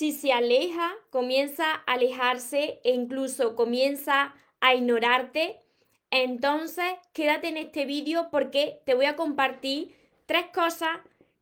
Si 0.00 0.12
se 0.12 0.32
aleja, 0.32 0.94
comienza 1.10 1.74
a 1.74 1.92
alejarse 1.92 2.80
e 2.84 2.94
incluso 2.94 3.54
comienza 3.54 4.34
a 4.58 4.74
ignorarte, 4.74 5.60
entonces 6.10 6.86
quédate 7.12 7.48
en 7.48 7.58
este 7.58 7.84
vídeo 7.84 8.28
porque 8.30 8.80
te 8.86 8.94
voy 8.94 9.04
a 9.04 9.14
compartir 9.14 9.94
tres 10.24 10.46
cosas 10.54 10.88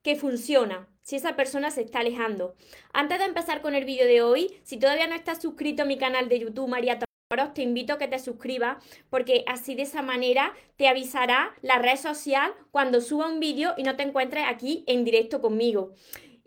que 0.02 0.16
funcionan 0.16 0.88
si 1.02 1.14
esa 1.14 1.36
persona 1.36 1.70
se 1.70 1.82
está 1.82 2.00
alejando. 2.00 2.56
Antes 2.92 3.20
de 3.20 3.26
empezar 3.26 3.62
con 3.62 3.76
el 3.76 3.84
vídeo 3.84 4.06
de 4.06 4.22
hoy, 4.22 4.58
si 4.64 4.76
todavía 4.76 5.06
no 5.06 5.14
estás 5.14 5.40
suscrito 5.40 5.84
a 5.84 5.86
mi 5.86 5.96
canal 5.96 6.28
de 6.28 6.40
YouTube 6.40 6.68
María 6.68 6.98
Toros, 6.98 7.54
te 7.54 7.62
invito 7.62 7.92
a 7.92 7.98
que 7.98 8.08
te 8.08 8.18
suscribas 8.18 8.84
porque 9.08 9.44
así 9.46 9.76
de 9.76 9.82
esa 9.82 10.02
manera 10.02 10.52
te 10.74 10.88
avisará 10.88 11.54
la 11.62 11.78
red 11.78 11.96
social 11.96 12.52
cuando 12.72 13.02
suba 13.02 13.28
un 13.28 13.38
vídeo 13.38 13.74
y 13.76 13.84
no 13.84 13.94
te 13.94 14.02
encuentres 14.02 14.46
aquí 14.48 14.82
en 14.88 15.04
directo 15.04 15.40
conmigo. 15.40 15.92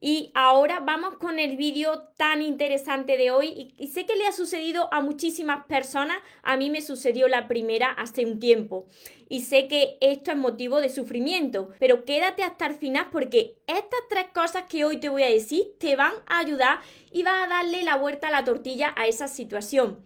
Y 0.04 0.32
ahora 0.34 0.80
vamos 0.80 1.18
con 1.20 1.38
el 1.38 1.58
vídeo 1.58 2.08
tan 2.18 2.42
interesante 2.42 3.18
de 3.18 3.30
hoy 3.30 3.72
y, 3.78 3.88
sé 3.90 4.08
que 4.08 4.16
le 4.16 4.26
ha 4.26 4.32
sucedido 4.32 4.92
a 4.92 5.00
muchísimas 5.00 5.66
personas, 5.68 6.18
a 6.42 6.58
mí 6.58 6.72
me 6.72 6.82
sucedió 6.82 7.28
la 7.28 7.48
primera 7.48 7.92
hace 7.92 8.26
un 8.26 8.40
tiempo 8.40 8.88
y 9.30 9.42
sé 9.42 9.68
que 9.68 10.00
esto 10.02 10.32
es 10.32 10.38
motivo 10.38 10.82
de 10.82 10.90
sufrimiento, 10.90 11.70
pero 11.80 12.04
quédate 12.04 12.42
hasta 12.42 12.66
el 12.66 12.74
final 12.74 13.10
porque 13.12 13.60
estas 13.68 14.00
tres 14.10 14.26
cosas 14.34 14.64
que 14.68 14.86
hoy 14.86 14.98
te 14.98 15.10
voy 15.10 15.22
a 15.22 15.30
decir 15.30 15.76
te 15.78 15.96
van 15.96 16.14
a 16.26 16.40
ayudar 16.40 16.80
y 17.12 17.22
va 17.22 17.44
a 17.44 17.48
darle 17.48 17.84
la 17.84 17.96
vuelta 17.96 18.30
a 18.30 18.32
la 18.32 18.44
tortilla 18.44 18.96
a 18.98 19.06
esa 19.06 19.28
situación. 19.28 20.04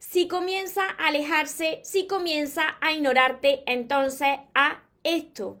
Si 0.00 0.26
comienza 0.26 0.82
a 0.98 1.06
alejarse, 1.06 1.80
si 1.84 2.08
comienza 2.08 2.78
a 2.80 2.92
ignorarte, 2.92 3.62
entonces 3.66 4.40
a 4.56 4.82
esto. 5.04 5.60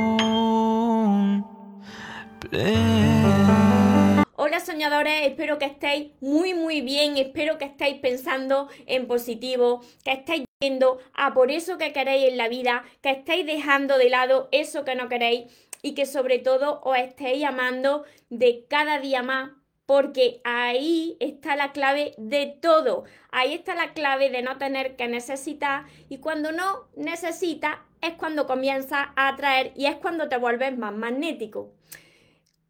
Soñadores, 4.65 5.23
espero 5.23 5.57
que 5.57 5.65
estéis 5.65 6.11
muy 6.21 6.53
muy 6.53 6.81
bien, 6.81 7.17
espero 7.17 7.57
que 7.57 7.65
estéis 7.65 7.99
pensando 7.99 8.69
en 8.85 9.07
positivo, 9.07 9.81
que 10.03 10.11
estéis 10.11 10.45
yendo 10.59 10.99
a 11.13 11.33
por 11.33 11.49
eso 11.49 11.79
que 11.79 11.91
queréis 11.93 12.29
en 12.29 12.37
la 12.37 12.47
vida, 12.47 12.83
que 13.01 13.09
estéis 13.09 13.45
dejando 13.47 13.97
de 13.97 14.09
lado 14.09 14.49
eso 14.51 14.85
que 14.85 14.93
no 14.93 15.09
queréis 15.09 15.51
y 15.81 15.95
que 15.95 16.05
sobre 16.05 16.37
todo 16.37 16.79
os 16.83 16.95
estéis 16.95 17.43
amando 17.43 18.05
de 18.29 18.65
cada 18.69 18.99
día 18.99 19.23
más 19.23 19.49
porque 19.87 20.41
ahí 20.43 21.17
está 21.19 21.55
la 21.55 21.71
clave 21.71 22.13
de 22.17 22.45
todo. 22.45 23.03
Ahí 23.31 23.53
está 23.53 23.73
la 23.73 23.93
clave 23.93 24.29
de 24.29 24.43
no 24.43 24.57
tener 24.57 24.95
que 24.95 25.07
necesitar 25.07 25.85
y 26.07 26.19
cuando 26.19 26.51
no 26.51 26.87
necesitas 26.95 27.79
es 27.99 28.13
cuando 28.13 28.45
comienza 28.45 29.11
a 29.15 29.29
atraer 29.29 29.73
y 29.75 29.87
es 29.87 29.95
cuando 29.95 30.29
te 30.29 30.37
vuelves 30.37 30.77
más 30.77 30.93
magnético. 30.93 31.71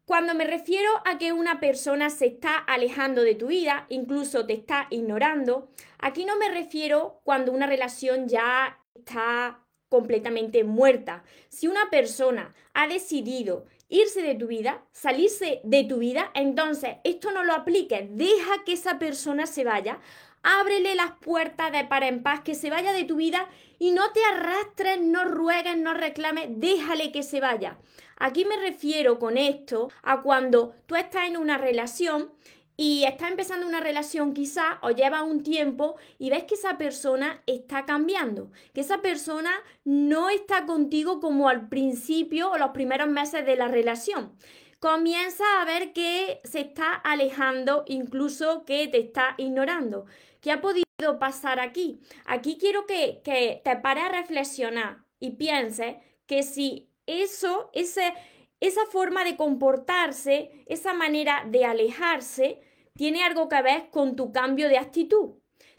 Cuando 0.04 0.34
me 0.34 0.44
refiero 0.44 0.90
a 1.04 1.16
que 1.16 1.32
una 1.32 1.60
persona 1.60 2.10
se 2.10 2.26
está 2.26 2.56
alejando 2.56 3.22
de 3.22 3.36
tu 3.36 3.46
vida, 3.46 3.86
incluso 3.88 4.46
te 4.46 4.52
está 4.52 4.88
ignorando, 4.90 5.70
aquí 5.98 6.24
no 6.24 6.36
me 6.36 6.50
refiero 6.50 7.20
cuando 7.22 7.52
una 7.52 7.68
relación 7.68 8.26
ya 8.26 8.80
está 8.96 9.60
completamente 9.88 10.64
muerta. 10.64 11.22
Si 11.48 11.68
una 11.68 11.88
persona 11.88 12.52
ha 12.74 12.88
decidido 12.88 13.66
irse 13.88 14.22
de 14.22 14.34
tu 14.34 14.48
vida, 14.48 14.82
salirse 14.90 15.60
de 15.62 15.84
tu 15.84 15.98
vida, 15.98 16.32
entonces 16.34 16.96
esto 17.04 17.30
no 17.30 17.44
lo 17.44 17.52
apliques, 17.52 18.08
deja 18.10 18.64
que 18.64 18.72
esa 18.72 18.98
persona 18.98 19.46
se 19.46 19.64
vaya, 19.64 20.00
ábrele 20.42 20.96
las 20.96 21.12
puertas 21.20 21.70
de 21.70 21.84
para 21.84 22.08
en 22.08 22.24
paz, 22.24 22.40
que 22.40 22.54
se 22.56 22.70
vaya 22.70 22.92
de 22.92 23.04
tu 23.04 23.16
vida 23.16 23.48
y 23.78 23.92
no 23.92 24.10
te 24.12 24.24
arrastres, 24.24 25.00
no 25.00 25.24
ruegues, 25.26 25.76
no 25.76 25.94
reclames, 25.94 26.48
déjale 26.48 27.12
que 27.12 27.22
se 27.22 27.40
vaya. 27.40 27.78
Aquí 28.24 28.44
me 28.44 28.56
refiero 28.56 29.18
con 29.18 29.36
esto 29.36 29.90
a 30.04 30.22
cuando 30.22 30.76
tú 30.86 30.94
estás 30.94 31.26
en 31.26 31.36
una 31.36 31.58
relación 31.58 32.30
y 32.76 33.02
estás 33.02 33.32
empezando 33.32 33.66
una 33.66 33.80
relación 33.80 34.32
quizá 34.32 34.78
o 34.82 34.90
lleva 34.90 35.24
un 35.24 35.42
tiempo 35.42 35.96
y 36.20 36.30
ves 36.30 36.44
que 36.44 36.54
esa 36.54 36.78
persona 36.78 37.42
está 37.48 37.84
cambiando, 37.84 38.52
que 38.74 38.82
esa 38.82 39.02
persona 39.02 39.50
no 39.84 40.30
está 40.30 40.66
contigo 40.66 41.18
como 41.18 41.48
al 41.48 41.68
principio 41.68 42.52
o 42.52 42.58
los 42.58 42.70
primeros 42.70 43.08
meses 43.08 43.44
de 43.44 43.56
la 43.56 43.66
relación. 43.66 44.36
Comienza 44.78 45.42
a 45.60 45.64
ver 45.64 45.92
que 45.92 46.40
se 46.44 46.60
está 46.60 46.94
alejando, 46.94 47.82
incluso 47.88 48.64
que 48.64 48.86
te 48.86 49.00
está 49.00 49.34
ignorando. 49.36 50.06
¿Qué 50.40 50.52
ha 50.52 50.60
podido 50.60 50.84
pasar 51.18 51.58
aquí? 51.58 51.98
Aquí 52.24 52.56
quiero 52.56 52.86
que, 52.86 53.20
que 53.24 53.62
te 53.64 53.74
pares 53.78 54.04
a 54.04 54.10
reflexionar 54.10 54.98
y 55.18 55.32
pienses 55.32 55.96
que 56.26 56.44
si 56.44 56.91
eso, 57.06 57.70
ese, 57.72 58.14
esa 58.60 58.86
forma 58.86 59.24
de 59.24 59.36
comportarse, 59.36 60.64
esa 60.66 60.94
manera 60.94 61.44
de 61.48 61.64
alejarse, 61.64 62.60
tiene 62.94 63.24
algo 63.24 63.48
que 63.48 63.62
ver 63.62 63.90
con 63.90 64.16
tu 64.16 64.32
cambio 64.32 64.68
de 64.68 64.78
actitud. 64.78 65.34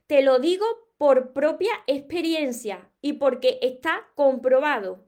Te 0.07 0.21
lo 0.21 0.39
digo 0.39 0.65
por 0.97 1.33
propia 1.33 1.71
experiencia 1.87 2.89
y 3.01 3.13
porque 3.13 3.59
está 3.61 4.07
comprobado. 4.15 5.05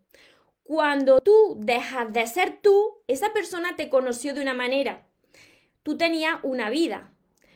Cuando 0.64 1.20
tú 1.20 1.58
dejas 1.60 2.12
de 2.12 2.26
ser 2.28 2.60
tú, 2.62 3.04
esa 3.08 3.34
persona 3.34 3.76
te 3.76 3.90
conoció 3.90 4.34
de 4.34 4.42
una 4.42 4.54
manera. 4.54 5.08
Tú 5.84 5.98
tenías 5.98 6.40
una 6.44 6.70
vida. 6.70 7.14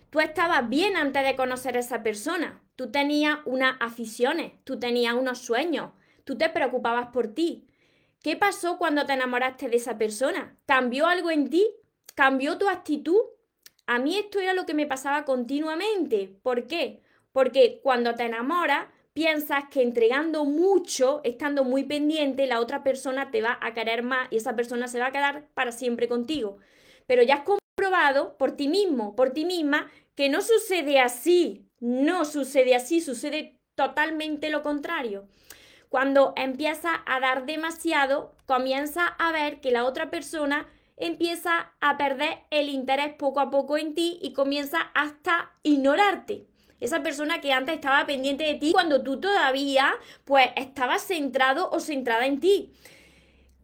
Tú 0.09 0.19
estabas 0.19 0.69
bien 0.69 0.96
antes 0.96 1.24
de 1.24 1.36
conocer 1.36 1.75
a 1.75 1.80
esa 1.80 2.03
persona. 2.03 2.62
Tú 2.75 2.92
tenías 2.92 3.40
unas 3.46 3.75
aficiones, 3.80 4.53
tú 4.64 4.80
tenías 4.80 5.14
unos 5.14 5.40
sueños, 5.40 5.92
tú 6.24 6.38
te 6.38 6.50
preocupabas 6.50 7.08
por 7.08 7.28
ti, 7.34 7.69
¿Qué 8.22 8.35
pasó 8.35 8.78
cuando 8.78 9.06
te 9.06 9.13
enamoraste 9.13 9.69
de 9.69 9.78
esa 9.78 9.97
persona? 9.97 10.57
¿Cambió 10.66 11.07
algo 11.07 11.31
en 11.31 11.50
ti? 11.50 11.66
¿Cambió 12.16 12.57
tu 12.57 12.68
actitud? 12.68 13.22
A 13.88 13.97
mí 13.97 14.18
esto 14.18 14.41
era 14.41 14.53
lo 14.53 14.66
que 14.66 14.74
me 14.74 14.85
pasaba 14.85 15.24
continuamente. 15.24 16.38
¿Por 16.44 16.68
qué? 16.68 17.02
Porque 17.31 17.80
cuando 17.81 18.16
te 18.16 18.24
enamoras, 18.24 18.88
piensas 19.13 19.63
que 19.72 19.81
entregando 19.81 20.44
mucho, 20.44 21.22
estando 21.24 21.63
muy 21.63 21.85
pendiente, 21.85 22.46
la 22.46 22.59
otra 22.59 22.84
persona 22.84 23.31
te 23.31 23.41
va 23.41 23.57
a 23.62 23.74
querer 23.74 24.03
más 24.03 24.28
y 24.31 24.36
esa 24.36 24.53
persona 24.53 24.90
se 24.90 25.00
va 25.00 25.07
a 25.07 25.12
quedar 25.13 25.47
para 25.53 25.72
siempre 25.72 26.09
contigo. 26.09 26.57
Pero 27.07 27.24
ya 27.24 27.36
has 27.36 27.44
comprobado 27.44 28.36
por 28.38 28.51
ti 28.51 28.68
mismo, 28.68 29.16
por 29.16 29.30
ti 29.31 29.46
misma, 29.46 29.90
que 30.16 30.28
no 30.28 30.41
sucede 30.41 31.00
así. 31.00 31.66
No 31.80 32.25
sucede 32.25 32.75
así, 32.75 33.00
sucede 33.00 33.62
totalmente 33.75 34.50
lo 34.50 34.62
contrario. 34.62 35.30
Cuando 35.89 36.33
empieza 36.38 37.01
a 37.07 37.19
dar 37.19 37.47
demasiado, 37.47 38.35
comienza 38.45 39.07
a 39.07 39.31
ver 39.31 39.59
que 39.59 39.72
la 39.72 39.85
otra 39.85 40.11
persona 40.11 40.67
empieza 40.97 41.73
a 41.81 41.97
perder 41.97 42.44
el 42.51 42.69
interés 42.69 43.16
poco 43.16 43.39
a 43.39 43.50
poco 43.50 43.75
en 43.75 43.95
ti 43.95 44.19
y 44.22 44.33
comienza 44.33 44.91
hasta 44.94 45.51
ignorarte. 45.63 46.45
Esa 46.79 47.01
persona 47.01 47.41
que 47.41 47.53
antes 47.53 47.75
estaba 47.75 48.05
pendiente 48.05 48.44
de 48.44 48.53
ti 48.53 48.72
cuando 48.72 49.01
tú 49.01 49.19
todavía 49.19 49.91
pues 50.25 50.50
estabas 50.55 51.01
centrado 51.01 51.69
o 51.72 51.79
centrada 51.79 52.27
en 52.27 52.39
ti. 52.39 52.71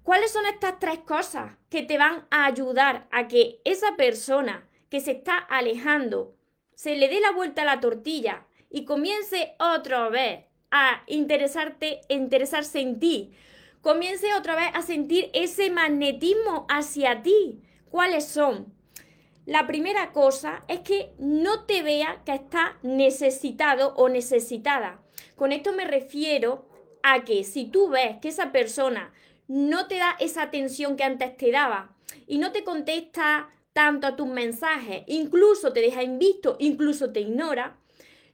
¿Cuáles 0.01 0.31
son 0.31 0.47
estas 0.47 0.79
tres 0.79 0.99
cosas 0.99 1.53
que 1.69 1.83
te 1.83 1.97
van 1.97 2.25
a 2.31 2.45
ayudar 2.45 3.07
a 3.11 3.27
que 3.27 3.61
esa 3.65 3.95
persona 3.95 4.67
que 4.89 4.99
se 4.99 5.11
está 5.11 5.37
alejando 5.37 6.35
se 6.73 6.95
le 6.95 7.07
dé 7.07 7.19
la 7.19 7.31
vuelta 7.31 7.61
a 7.61 7.65
la 7.65 7.79
tortilla 7.79 8.45
y 8.69 8.83
comience 8.85 9.55
otra 9.59 10.09
vez 10.09 10.45
a 10.75 11.03
interesarte, 11.07 12.01
interesarse 12.09 12.81
en 12.81 12.99
ti. 12.99 13.31
Comience 13.79 14.33
otra 14.33 14.55
vez 14.55 14.71
a 14.73 14.81
sentir 14.81 15.29
ese 15.33 15.69
magnetismo 15.69 16.65
hacia 16.67 17.21
ti. 17.21 17.61
¿Cuáles 17.89 18.27
son? 18.27 18.73
La 19.45 19.67
primera 19.67 20.11
cosa 20.11 20.63
es 20.67 20.81
que 20.81 21.13
no 21.17 21.63
te 21.63 21.81
vea 21.81 22.21
que 22.25 22.33
estás 22.33 22.71
necesitado 22.83 23.93
o 23.95 24.09
necesitada. 24.09 25.01
Con 25.37 25.53
esto 25.53 25.71
me 25.71 25.85
refiero 25.85 26.67
a 27.03 27.23
que 27.23 27.45
si 27.45 27.65
tú 27.67 27.87
ves 27.87 28.17
que 28.21 28.29
esa 28.29 28.51
persona 28.51 29.13
no 29.47 29.87
te 29.87 29.95
da 29.95 30.17
esa 30.19 30.41
atención 30.41 30.97
que 30.97 31.03
antes 31.03 31.37
te 31.37 31.51
daba 31.51 31.95
y 32.27 32.37
no 32.37 32.51
te 32.51 32.65
contesta 32.65 33.49
tanto 33.71 34.07
a 34.07 34.15
tus 34.17 34.27
mensajes, 34.27 35.03
incluso 35.07 35.71
te 35.71 35.79
deja 35.79 36.03
invisto, 36.03 36.57
incluso 36.59 37.13
te 37.13 37.21
ignora, 37.21 37.77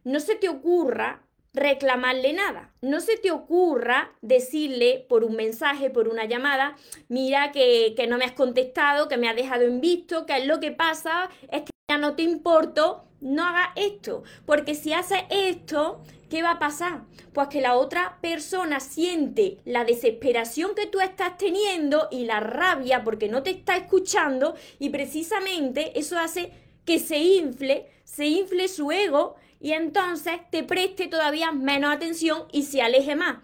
no 0.04 0.20
se 0.20 0.36
te 0.36 0.50
ocurra 0.50 1.28
reclamarle 1.54 2.34
nada. 2.34 2.72
No 2.82 3.02
se 3.02 3.18
te 3.18 3.32
ocurra 3.32 4.12
decirle 4.22 5.06
por 5.10 5.24
un 5.24 5.36
mensaje, 5.36 5.90
por 5.90 6.08
una 6.08 6.26
llamada, 6.26 6.78
mira 7.10 7.52
que, 7.52 7.94
no 8.08 8.18
me 8.18 8.26
has 8.26 8.32
contestado, 8.32 9.08
que 9.08 9.18
me 9.18 9.30
has 9.30 9.36
dejado 9.36 9.64
en 9.64 9.82
visto, 9.82 10.26
que 10.26 10.38
es 10.38 10.46
lo 10.46 10.60
que 10.60 10.72
pasa, 10.72 11.30
es 11.52 11.64
que 11.64 11.72
ya 11.90 11.98
no 11.98 12.16
te 12.16 12.24
importo, 12.24 13.04
no 13.20 13.46
hagas 13.46 13.70
esto, 13.76 14.24
porque 14.46 14.76
si 14.76 14.94
haces 14.94 15.24
esto, 15.30 16.02
¿qué 16.30 16.42
va 16.42 16.52
a 16.52 16.60
pasar? 16.60 17.04
Pues 17.34 17.50
que 17.50 17.62
la 17.62 17.76
otra 17.76 18.18
persona 18.22 18.80
siente 18.80 19.58
la 19.66 19.84
desesperación 19.84 20.74
que 20.74 20.88
tú 20.88 21.02
estás 21.02 21.38
teniendo 21.38 22.08
y 22.12 22.26
la 22.26 22.40
rabia 22.40 23.04
porque 23.04 23.28
no 23.28 23.44
te 23.44 23.52
está 23.52 23.76
escuchando 23.76 24.56
y 24.80 24.90
precisamente 24.90 26.00
eso 26.00 26.18
hace 26.18 26.52
que 26.86 26.98
se 26.98 27.20
infle, 27.20 27.88
se 28.06 28.26
infle 28.26 28.68
su 28.68 28.92
ego 28.92 29.36
y 29.62 29.74
entonces 29.74 30.40
te 30.52 30.64
preste 30.64 31.08
todavía 31.08 31.52
menos 31.52 31.94
atención 31.94 32.46
y 32.52 32.64
se 32.64 32.82
aleje 32.82 33.16
más. 33.16 33.38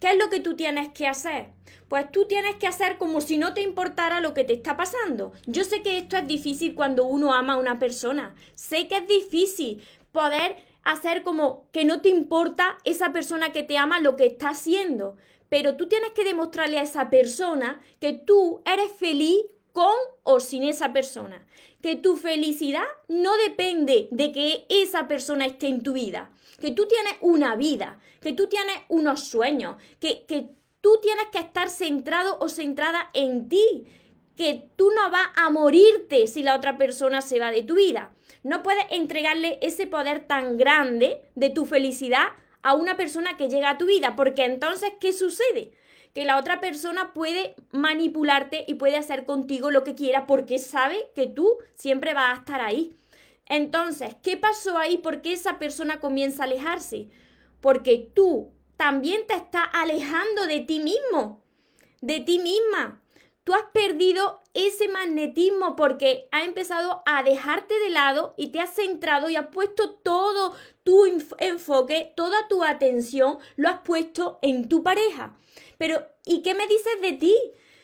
¿Qué 0.00 0.10
es 0.10 0.18
lo 0.18 0.28
que 0.28 0.40
tú 0.40 0.56
tienes 0.56 0.88
que 0.88 1.06
hacer? 1.06 1.48
Pues 1.88 2.10
tú 2.10 2.26
tienes 2.26 2.56
que 2.56 2.66
hacer 2.66 2.98
como 2.98 3.20
si 3.20 3.38
no 3.38 3.54
te 3.54 3.62
importara 3.62 4.20
lo 4.20 4.34
que 4.34 4.44
te 4.44 4.54
está 4.54 4.76
pasando. 4.76 5.32
Yo 5.46 5.64
sé 5.64 5.82
que 5.82 5.98
esto 5.98 6.16
es 6.16 6.26
difícil 6.26 6.74
cuando 6.74 7.04
uno 7.04 7.34
ama 7.34 7.54
a 7.54 7.58
una 7.58 7.78
persona. 7.78 8.34
Sé 8.54 8.88
que 8.88 8.96
es 8.96 9.06
difícil 9.06 9.82
poder 10.12 10.56
hacer 10.82 11.22
como 11.22 11.68
que 11.72 11.84
no 11.84 12.00
te 12.00 12.08
importa 12.08 12.78
esa 12.84 13.12
persona 13.12 13.52
que 13.52 13.62
te 13.62 13.76
ama 13.76 14.00
lo 14.00 14.16
que 14.16 14.26
está 14.26 14.50
haciendo. 14.50 15.16
Pero 15.48 15.76
tú 15.76 15.88
tienes 15.88 16.10
que 16.12 16.24
demostrarle 16.24 16.78
a 16.78 16.82
esa 16.82 17.10
persona 17.10 17.80
que 18.00 18.12
tú 18.12 18.62
eres 18.64 18.90
feliz 18.98 19.42
con 19.72 19.94
o 20.22 20.40
sin 20.40 20.64
esa 20.64 20.92
persona. 20.92 21.46
Que 21.82 21.96
tu 21.96 22.16
felicidad 22.16 22.84
no 23.08 23.36
depende 23.36 24.08
de 24.10 24.32
que 24.32 24.66
esa 24.68 25.08
persona 25.08 25.46
esté 25.46 25.68
en 25.68 25.82
tu 25.82 25.94
vida. 25.94 26.30
Que 26.60 26.72
tú 26.72 26.86
tienes 26.86 27.14
una 27.20 27.56
vida, 27.56 27.98
que 28.20 28.32
tú 28.32 28.48
tienes 28.48 28.76
unos 28.88 29.24
sueños, 29.24 29.76
que, 29.98 30.24
que 30.26 30.48
tú 30.80 30.98
tienes 31.02 31.26
que 31.32 31.38
estar 31.38 31.70
centrado 31.70 32.38
o 32.40 32.48
centrada 32.48 33.10
en 33.14 33.48
ti. 33.48 33.86
Que 34.36 34.68
tú 34.76 34.90
no 34.94 35.10
vas 35.10 35.28
a 35.36 35.50
morirte 35.50 36.26
si 36.26 36.42
la 36.42 36.56
otra 36.56 36.76
persona 36.76 37.22
se 37.22 37.38
va 37.38 37.50
de 37.50 37.62
tu 37.62 37.74
vida. 37.74 38.12
No 38.42 38.62
puedes 38.62 38.84
entregarle 38.90 39.58
ese 39.62 39.86
poder 39.86 40.26
tan 40.26 40.56
grande 40.56 41.22
de 41.34 41.50
tu 41.50 41.66
felicidad 41.66 42.28
a 42.62 42.74
una 42.74 42.96
persona 42.96 43.36
que 43.36 43.48
llega 43.48 43.70
a 43.70 43.78
tu 43.78 43.86
vida, 43.86 44.16
porque 44.16 44.44
entonces, 44.44 44.92
¿qué 45.00 45.12
sucede? 45.12 45.72
Que 46.14 46.24
la 46.24 46.38
otra 46.38 46.60
persona 46.60 47.12
puede 47.12 47.54
manipularte 47.70 48.64
y 48.66 48.74
puede 48.74 48.96
hacer 48.96 49.24
contigo 49.24 49.70
lo 49.70 49.84
que 49.84 49.94
quiera 49.94 50.26
porque 50.26 50.58
sabe 50.58 51.10
que 51.14 51.26
tú 51.26 51.58
siempre 51.74 52.14
vas 52.14 52.36
a 52.36 52.40
estar 52.40 52.60
ahí. 52.60 52.96
Entonces, 53.46 54.16
¿qué 54.22 54.36
pasó 54.36 54.78
ahí? 54.78 54.98
¿Por 54.98 55.22
qué 55.22 55.32
esa 55.32 55.58
persona 55.58 56.00
comienza 56.00 56.42
a 56.42 56.46
alejarse? 56.46 57.08
Porque 57.60 58.10
tú 58.14 58.52
también 58.76 59.26
te 59.26 59.34
estás 59.34 59.66
alejando 59.72 60.46
de 60.46 60.60
ti 60.60 60.80
mismo, 60.80 61.42
de 62.00 62.20
ti 62.20 62.38
misma. 62.38 63.02
Tú 63.44 63.54
has 63.54 63.64
perdido 63.72 64.40
ese 64.54 64.88
magnetismo 64.88 65.74
porque 65.74 66.28
has 66.30 66.44
empezado 66.44 67.02
a 67.06 67.22
dejarte 67.22 67.78
de 67.80 67.90
lado 67.90 68.34
y 68.36 68.52
te 68.52 68.60
has 68.60 68.74
centrado 68.74 69.28
y 69.30 69.36
has 69.36 69.48
puesto 69.48 69.94
todo 69.96 70.54
tu 70.82 71.04
enfoque, 71.38 72.12
toda 72.16 72.46
tu 72.48 72.62
atención, 72.62 73.38
lo 73.56 73.68
has 73.68 73.80
puesto 73.80 74.38
en 74.42 74.68
tu 74.68 74.82
pareja. 74.82 75.36
Pero, 75.80 76.06
¿y 76.26 76.42
qué 76.42 76.54
me 76.54 76.66
dices 76.66 77.00
de 77.00 77.14
ti? 77.14 77.34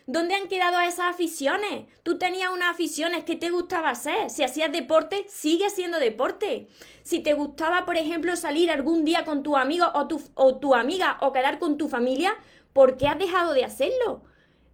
¿Dónde 0.07 0.35
han 0.35 0.49
quedado 0.49 0.79
esas 0.81 1.15
aficiones? 1.15 1.87
Tú 2.03 2.19
tenías 2.19 2.51
unas 2.53 2.73
aficiones 2.73 3.25
que 3.25 3.37
te 3.37 3.49
gustaba 3.49 3.89
hacer. 3.89 4.29
Si 4.29 4.43
hacías 4.43 4.71
deporte, 4.71 5.25
sigue 5.31 5.71
siendo 5.71 5.99
deporte. 5.99 6.69
Si 7.05 7.21
te 7.21 7.33
gustaba, 7.33 7.87
por 7.87 7.97
ejemplo, 7.97 8.37
salir 8.37 8.71
algún 8.71 9.07
día 9.07 9.25
con 9.25 9.43
tu 9.43 9.57
amigo 9.57 9.87
o 9.95 10.09
tu, 10.09 10.21
o 10.35 10.59
tu 10.59 10.75
amiga 10.75 11.17
o 11.23 11.33
quedar 11.33 11.59
con 11.59 11.79
tu 11.79 11.89
familia, 11.89 12.37
¿por 12.75 12.99
qué 12.99 13.09
has 13.09 13.19
dejado 13.19 13.55
de 13.55 13.65
hacerlo? 13.65 14.25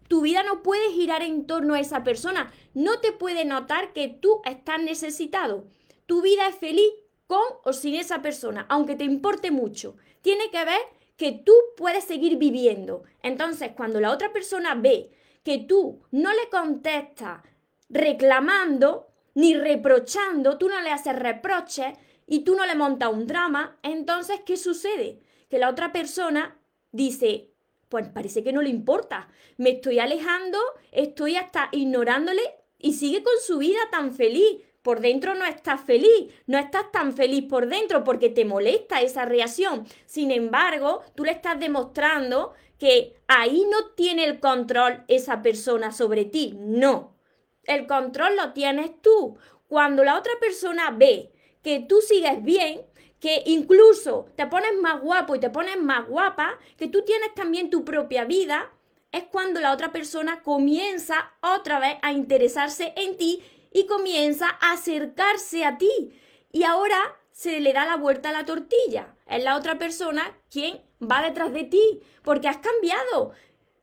Tu 0.09 0.23
vida 0.23 0.43
no 0.43 0.65
puede 0.65 0.91
girar 0.91 1.23
en 1.23 1.47
torno 1.47 1.75
a 1.75 1.81
esa 1.81 2.03
persona. 2.03 2.53
No 2.75 2.99
te 2.99 3.13
puede 3.13 3.45
notar 3.45 3.93
que 3.93 4.09
tú 4.09 4.43
estás 4.45 4.83
necesitado. 4.83 5.69
Tu 6.07 6.23
vida 6.23 6.49
es 6.49 6.57
feliz 6.57 6.91
con 7.29 7.45
o 7.63 7.73
sin 7.73 7.95
esa 7.95 8.21
persona, 8.21 8.67
aunque 8.69 8.97
te 8.97 9.05
importe 9.05 9.53
mucho. 9.53 9.95
Tiene 10.23 10.51
que 10.51 10.65
ver 10.65 10.81
que 11.17 11.33
tú 11.33 11.53
puedes 11.77 12.05
seguir 12.05 12.37
viviendo. 12.37 13.05
Entonces, 13.23 13.73
cuando 13.77 14.01
la 14.01 14.11
otra 14.11 14.33
persona 14.33 14.75
ve 14.75 15.11
que 15.43 15.59
tú 15.59 16.03
no 16.11 16.33
le 16.33 16.49
contestas 16.51 17.43
reclamando 17.89 19.09
ni 19.35 19.55
reprochando, 19.57 20.59
tú 20.59 20.69
no 20.69 20.81
le 20.81 20.91
haces 20.91 21.17
reproches 21.17 21.97
y 22.27 22.41
tú 22.41 22.55
no 22.55 22.67
le 22.67 22.75
montas 22.75 23.13
un 23.13 23.27
drama, 23.27 23.79
entonces, 23.83 24.41
¿qué 24.47 24.57
sucede? 24.57 25.21
Que 25.49 25.59
la 25.59 25.69
otra 25.69 25.93
persona 25.93 26.59
dice, 26.91 27.51
pues 27.89 28.09
parece 28.09 28.43
que 28.43 28.53
no 28.53 28.63
le 28.63 28.71
importa. 28.71 29.29
Me 29.59 29.71
estoy 29.71 29.99
alejando, 29.99 30.59
estoy 30.93 31.37
hasta 31.37 31.69
ignorándole 31.73 32.43
y 32.79 32.95
sigue 32.95 33.23
con 33.23 33.35
su 33.45 33.59
vida 33.59 33.81
tan 33.91 34.15
feliz. 34.15 34.63
Por 34.83 35.01
dentro 35.01 35.35
no 35.35 35.45
estás 35.45 35.81
feliz, 35.81 36.35
no 36.47 36.59
estás 36.59 36.91
tan 36.91 37.13
feliz 37.13 37.45
por 37.45 37.69
dentro 37.69 38.03
porque 38.03 38.29
te 38.29 38.45
molesta 38.45 39.01
esa 39.01 39.25
reacción. 39.25 39.87
Sin 40.07 40.33
embargo, 40.33 41.03
tú 41.15 41.25
le 41.25 41.31
estás 41.31 41.59
demostrando 41.61 42.53
que 42.79 43.15
ahí 43.29 43.65
no 43.71 43.91
tiene 43.91 44.25
el 44.25 44.41
control 44.41 45.05
esa 45.07 45.41
persona 45.41 45.93
sobre 45.93 46.25
ti. 46.25 46.57
No, 46.59 47.15
el 47.63 47.87
control 47.87 48.35
lo 48.37 48.53
tienes 48.53 49.01
tú. 49.01 49.39
Cuando 49.69 50.03
la 50.03 50.19
otra 50.19 50.33
persona 50.41 50.91
ve 50.91 51.33
que 51.63 51.79
tú 51.79 52.01
sigues 52.01 52.43
bien, 52.43 52.83
que 53.21 53.45
incluso 53.47 54.27
te 54.35 54.49
pones 54.49 54.73
más 54.81 55.01
guapo 55.01 55.37
y 55.37 55.39
te 55.39 55.49
pones 55.49 55.81
más 55.81 56.09
guapa, 56.09 56.59
que 56.77 56.89
tú 56.89 57.03
tienes 57.03 57.33
también 57.35 57.71
tu 57.71 57.85
propia 57.85 58.25
vida, 58.25 58.73
es 59.13 59.25
cuando 59.31 59.61
la 59.61 59.73
otra 59.73 59.93
persona 59.93 60.43
comienza 60.43 61.31
otra 61.41 61.79
vez 61.79 61.99
a 62.03 62.11
interesarse 62.11 62.93
en 62.97 63.17
ti 63.17 63.45
y 63.73 63.87
comienza 63.87 64.49
a 64.61 64.73
acercarse 64.73 65.65
a 65.65 65.79
ti. 65.79 66.13
Y 66.51 66.65
ahora 66.65 66.99
se 67.31 67.61
le 67.61 67.73
da 67.73 67.85
la 67.85 67.97
vuelta 67.97 68.29
a 68.29 68.33
la 68.33 68.45
tortilla. 68.45 69.15
Es 69.27 69.43
la 69.43 69.57
otra 69.57 69.79
persona 69.79 70.39
quien 70.51 70.81
va 71.01 71.23
detrás 71.23 71.53
de 71.53 71.65
ti, 71.65 72.01
porque 72.23 72.49
has 72.49 72.59
cambiado. 72.59 73.33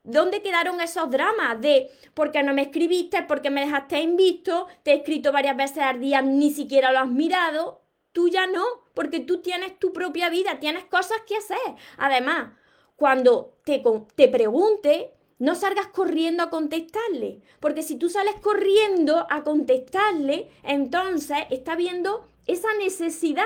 ¿Dónde 0.03 0.41
quedaron 0.41 0.79
esos 0.79 1.09
dramas 1.09 1.59
de 1.59 1.89
por 2.13 2.31
qué 2.31 2.41
no 2.41 2.53
me 2.53 2.63
escribiste, 2.63 3.23
por 3.23 3.41
qué 3.41 3.49
me 3.49 3.61
dejaste 3.61 3.99
invisto, 3.99 4.67
te 4.83 4.91
he 4.91 4.95
escrito 4.95 5.31
varias 5.31 5.57
veces 5.57 5.79
al 5.79 5.99
día, 5.99 6.21
ni 6.21 6.51
siquiera 6.51 6.91
lo 6.91 6.99
has 6.99 7.09
mirado? 7.09 7.81
Tú 8.11 8.29
ya 8.29 8.47
no, 8.47 8.63
porque 8.93 9.19
tú 9.19 9.41
tienes 9.41 9.77
tu 9.77 9.91
propia 9.91 10.29
vida, 10.29 10.59
tienes 10.59 10.85
cosas 10.85 11.21
que 11.27 11.35
hacer. 11.35 11.57
Además, 11.97 12.53
cuando 12.95 13.57
te, 13.65 13.83
te 14.15 14.27
pregunte, 14.29 15.13
no 15.39 15.55
salgas 15.55 15.87
corriendo 15.87 16.43
a 16.43 16.49
contestarle, 16.49 17.39
porque 17.59 17.81
si 17.81 17.95
tú 17.95 18.09
sales 18.09 18.35
corriendo 18.41 19.25
a 19.29 19.43
contestarle, 19.43 20.49
entonces 20.63 21.37
está 21.49 21.75
viendo 21.75 22.27
esa 22.45 22.67
necesidad 22.75 23.45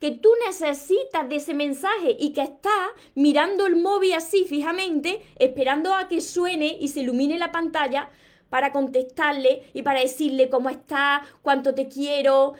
que 0.00 0.10
tú 0.10 0.30
necesitas 0.46 1.28
de 1.28 1.36
ese 1.36 1.54
mensaje 1.54 2.16
y 2.18 2.32
que 2.32 2.42
está 2.42 2.88
mirando 3.14 3.66
el 3.66 3.76
móvil 3.76 4.14
así 4.14 4.44
fijamente, 4.44 5.22
esperando 5.38 5.94
a 5.94 6.08
que 6.08 6.20
suene 6.20 6.76
y 6.80 6.88
se 6.88 7.00
ilumine 7.00 7.38
la 7.38 7.52
pantalla 7.52 8.10
para 8.50 8.70
contestarle 8.72 9.64
y 9.72 9.82
para 9.82 10.00
decirle 10.00 10.48
cómo 10.48 10.70
está, 10.70 11.26
cuánto 11.42 11.74
te 11.74 11.88
quiero, 11.88 12.54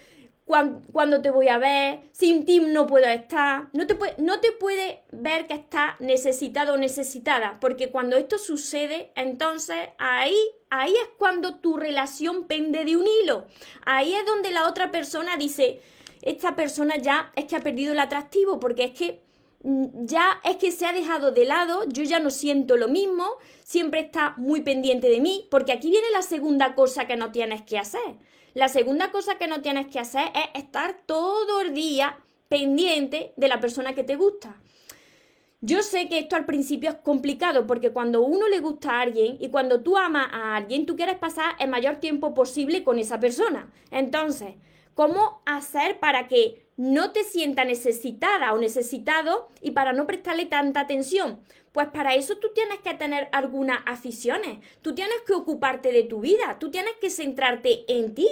cuándo, 0.44 1.22
te 1.22 1.30
voy 1.30 1.48
a 1.48 1.58
ver, 1.58 2.00
sin 2.12 2.44
ti 2.44 2.60
no 2.60 2.86
puedo 2.86 3.06
estar. 3.06 3.68
No 3.72 3.86
te, 3.86 3.94
puede, 3.94 4.14
no 4.18 4.40
te 4.40 4.52
puede 4.52 5.02
ver 5.10 5.46
que 5.46 5.54
estás 5.54 5.98
necesitado 6.00 6.74
o 6.74 6.76
necesitada, 6.76 7.58
porque 7.60 7.90
cuando 7.90 8.16
esto 8.16 8.38
sucede, 8.38 9.10
entonces 9.16 9.76
ahí, 9.98 10.36
ahí 10.70 10.92
es 10.92 11.08
cuando 11.18 11.56
tu 11.56 11.76
relación 11.76 12.46
pende 12.46 12.84
de 12.84 12.96
un 12.96 13.06
hilo. 13.06 13.46
Ahí 13.86 14.14
es 14.14 14.26
donde 14.26 14.50
la 14.50 14.68
otra 14.68 14.90
persona 14.90 15.36
dice, 15.36 15.80
esta 16.22 16.54
persona 16.56 16.96
ya 16.96 17.32
es 17.36 17.46
que 17.46 17.56
ha 17.56 17.60
perdido 17.60 17.92
el 17.92 17.98
atractivo, 17.98 18.60
porque 18.60 18.84
es 18.84 18.90
que 18.92 19.22
mm, 19.62 20.04
ya 20.04 20.40
es 20.44 20.56
que 20.56 20.72
se 20.72 20.86
ha 20.86 20.92
dejado 20.92 21.32
de 21.32 21.46
lado, 21.46 21.84
yo 21.88 22.02
ya 22.02 22.18
no 22.18 22.30
siento 22.30 22.76
lo 22.76 22.88
mismo, 22.88 23.36
siempre 23.62 24.00
está 24.00 24.34
muy 24.36 24.60
pendiente 24.60 25.08
de 25.08 25.20
mí, 25.20 25.48
porque 25.50 25.72
aquí 25.72 25.90
viene 25.90 26.10
la 26.12 26.22
segunda 26.22 26.74
cosa 26.74 27.06
que 27.06 27.16
no 27.16 27.32
tienes 27.32 27.62
que 27.62 27.78
hacer. 27.78 28.16
La 28.54 28.68
segunda 28.68 29.10
cosa 29.10 29.36
que 29.36 29.48
no 29.48 29.62
tienes 29.62 29.88
que 29.88 29.98
hacer 29.98 30.28
es 30.32 30.62
estar 30.62 31.02
todo 31.06 31.60
el 31.60 31.74
día 31.74 32.18
pendiente 32.48 33.32
de 33.36 33.48
la 33.48 33.58
persona 33.58 33.94
que 33.94 34.04
te 34.04 34.14
gusta. 34.14 34.60
Yo 35.60 35.82
sé 35.82 36.08
que 36.08 36.18
esto 36.18 36.36
al 36.36 36.44
principio 36.44 36.90
es 36.90 36.96
complicado 36.96 37.66
porque 37.66 37.90
cuando 37.90 38.22
uno 38.22 38.48
le 38.48 38.60
gusta 38.60 38.92
a 38.92 39.00
alguien 39.00 39.38
y 39.40 39.48
cuando 39.48 39.80
tú 39.82 39.96
amas 39.96 40.28
a 40.30 40.54
alguien, 40.54 40.86
tú 40.86 40.94
quieres 40.94 41.16
pasar 41.16 41.56
el 41.58 41.68
mayor 41.68 41.96
tiempo 41.96 42.32
posible 42.32 42.84
con 42.84 43.00
esa 43.00 43.18
persona. 43.18 43.72
Entonces, 43.90 44.54
¿cómo 44.94 45.42
hacer 45.46 45.98
para 45.98 46.28
que 46.28 46.63
no 46.76 47.12
te 47.12 47.24
sienta 47.24 47.64
necesitada 47.64 48.52
o 48.52 48.58
necesitado 48.58 49.48
y 49.60 49.72
para 49.72 49.92
no 49.92 50.06
prestarle 50.06 50.46
tanta 50.46 50.80
atención? 50.80 51.40
Pues 51.72 51.88
para 51.88 52.14
eso 52.14 52.36
tú 52.36 52.50
tienes 52.54 52.78
que 52.78 52.94
tener 52.94 53.28
algunas 53.32 53.80
aficiones, 53.86 54.58
tú 54.80 54.94
tienes 54.94 55.16
que 55.26 55.32
ocuparte 55.32 55.92
de 55.92 56.04
tu 56.04 56.20
vida, 56.20 56.58
tú 56.60 56.70
tienes 56.70 56.94
que 57.00 57.10
centrarte 57.10 57.84
en 57.88 58.14
ti. 58.14 58.28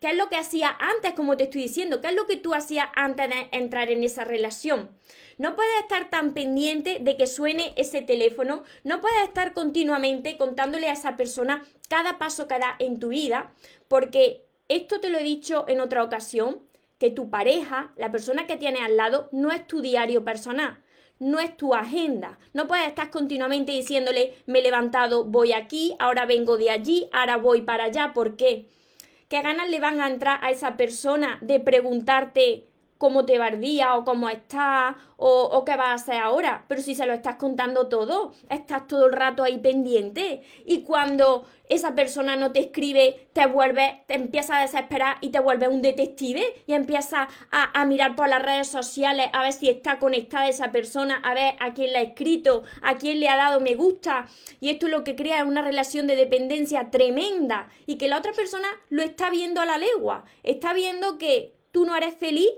¿Qué 0.00 0.08
es 0.08 0.16
lo 0.16 0.30
que 0.30 0.36
hacía 0.36 0.74
antes, 0.78 1.12
como 1.12 1.36
te 1.36 1.44
estoy 1.44 1.62
diciendo? 1.64 2.00
¿Qué 2.00 2.08
es 2.08 2.14
lo 2.14 2.26
que 2.26 2.38
tú 2.38 2.54
hacías 2.54 2.86
antes 2.94 3.28
de 3.28 3.48
entrar 3.52 3.90
en 3.90 4.02
esa 4.02 4.24
relación? 4.24 4.88
No 5.36 5.56
puedes 5.56 5.78
estar 5.82 6.08
tan 6.08 6.32
pendiente 6.32 6.98
de 7.00 7.18
que 7.18 7.26
suene 7.26 7.74
ese 7.76 8.00
teléfono, 8.00 8.62
no 8.82 9.02
puedes 9.02 9.22
estar 9.24 9.52
continuamente 9.52 10.38
contándole 10.38 10.88
a 10.88 10.94
esa 10.94 11.18
persona 11.18 11.66
cada 11.90 12.16
paso 12.16 12.48
que 12.48 12.58
da 12.58 12.76
en 12.78 12.98
tu 12.98 13.08
vida, 13.08 13.52
porque 13.88 14.46
esto 14.68 15.00
te 15.00 15.10
lo 15.10 15.18
he 15.18 15.22
dicho 15.22 15.66
en 15.68 15.80
otra 15.80 16.02
ocasión, 16.02 16.62
que 17.00 17.10
tu 17.10 17.30
pareja, 17.30 17.92
la 17.96 18.12
persona 18.12 18.46
que 18.46 18.56
tienes 18.56 18.82
al 18.82 18.96
lado, 18.96 19.28
no 19.32 19.50
es 19.50 19.66
tu 19.66 19.80
diario 19.80 20.24
personal 20.24 20.78
no 21.20 21.38
es 21.38 21.56
tu 21.56 21.74
agenda. 21.74 22.38
No 22.54 22.66
puedes 22.66 22.88
estar 22.88 23.10
continuamente 23.10 23.72
diciéndole, 23.72 24.34
me 24.46 24.58
he 24.58 24.62
levantado, 24.62 25.24
voy 25.24 25.52
aquí, 25.52 25.94
ahora 25.98 26.26
vengo 26.26 26.56
de 26.56 26.70
allí, 26.70 27.08
ahora 27.12 27.36
voy 27.36 27.62
para 27.62 27.84
allá. 27.84 28.12
¿Por 28.12 28.36
qué? 28.36 28.66
¿Qué 29.28 29.42
ganas 29.42 29.68
le 29.68 29.78
van 29.78 30.00
a 30.00 30.08
entrar 30.08 30.40
a 30.42 30.50
esa 30.50 30.76
persona 30.76 31.38
de 31.42 31.60
preguntarte 31.60 32.69
cómo 33.00 33.24
te 33.24 33.38
va 33.38 33.48
el 33.48 33.62
día 33.62 33.96
o 33.96 34.04
cómo 34.04 34.28
estás 34.28 34.94
o, 35.16 35.64
qué 35.64 35.74
vas 35.74 35.88
a 35.88 35.94
hacer 35.94 36.16
ahora. 36.16 36.66
Pero 36.68 36.82
si 36.82 36.94
se 36.94 37.06
lo 37.06 37.14
estás 37.14 37.36
contando 37.36 37.88
todo, 37.88 38.34
estás 38.50 38.86
todo 38.86 39.06
el 39.06 39.12
rato 39.14 39.42
ahí 39.42 39.56
pendiente. 39.56 40.42
Y 40.66 40.82
cuando 40.82 41.46
esa 41.70 41.94
persona 41.94 42.36
no 42.36 42.52
te 42.52 42.60
escribe, 42.60 43.28
te 43.32 43.46
vuelve, 43.46 44.04
te 44.06 44.16
empieza 44.16 44.58
a 44.58 44.60
desesperar 44.60 45.16
y 45.22 45.30
te 45.30 45.40
vuelve 45.40 45.66
un 45.68 45.80
detective 45.80 46.42
y 46.66 46.74
empieza 46.74 47.26
a, 47.50 47.80
a, 47.80 47.86
mirar 47.86 48.14
por 48.16 48.28
las 48.28 48.42
redes 48.42 48.68
sociales 48.68 49.28
a 49.32 49.44
ver 49.44 49.54
si 49.54 49.70
está 49.70 49.98
conectada 49.98 50.48
esa 50.48 50.70
persona, 50.70 51.22
a 51.24 51.32
ver 51.32 51.54
a 51.58 51.72
quién 51.72 51.94
le 51.94 52.00
ha 52.00 52.02
escrito, 52.02 52.64
a 52.82 52.96
quién 52.98 53.18
le 53.18 53.30
ha 53.30 53.36
dado 53.36 53.60
me 53.60 53.76
gusta. 53.76 54.26
Y 54.60 54.68
esto 54.68 54.88
es 54.88 54.92
lo 54.92 55.04
que 55.04 55.16
crea 55.16 55.46
una 55.46 55.62
relación 55.62 56.06
de 56.06 56.16
dependencia 56.16 56.90
tremenda 56.90 57.70
y 57.86 57.96
que 57.96 58.08
la 58.08 58.18
otra 58.18 58.32
persona 58.34 58.68
lo 58.90 59.02
está 59.02 59.30
viendo 59.30 59.62
a 59.62 59.66
la 59.66 59.78
legua. 59.78 60.26
Está 60.42 60.74
viendo 60.74 61.16
que 61.16 61.54
tú 61.72 61.86
no 61.86 61.96
eres 61.96 62.14
feliz 62.14 62.50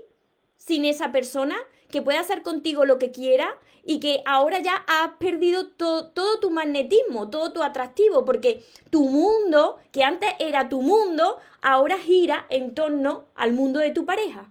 sin 0.65 0.85
esa 0.85 1.11
persona, 1.11 1.55
que 1.89 2.01
puede 2.01 2.17
hacer 2.17 2.41
contigo 2.41 2.85
lo 2.85 2.97
que 2.97 3.11
quiera 3.11 3.55
y 3.85 3.99
que 3.99 4.23
ahora 4.25 4.59
ya 4.59 4.83
has 4.87 5.11
perdido 5.19 5.67
todo 5.67 6.39
tu 6.39 6.49
magnetismo, 6.49 7.29
todo 7.29 7.51
tu 7.51 7.61
atractivo, 7.61 8.25
porque 8.25 8.63
tu 8.89 9.09
mundo, 9.09 9.77
que 9.91 10.03
antes 10.03 10.29
era 10.39 10.69
tu 10.69 10.81
mundo, 10.81 11.37
ahora 11.61 11.97
gira 11.97 12.45
en 12.49 12.73
torno 12.73 13.25
al 13.35 13.53
mundo 13.53 13.79
de 13.79 13.91
tu 13.91 14.05
pareja. 14.05 14.49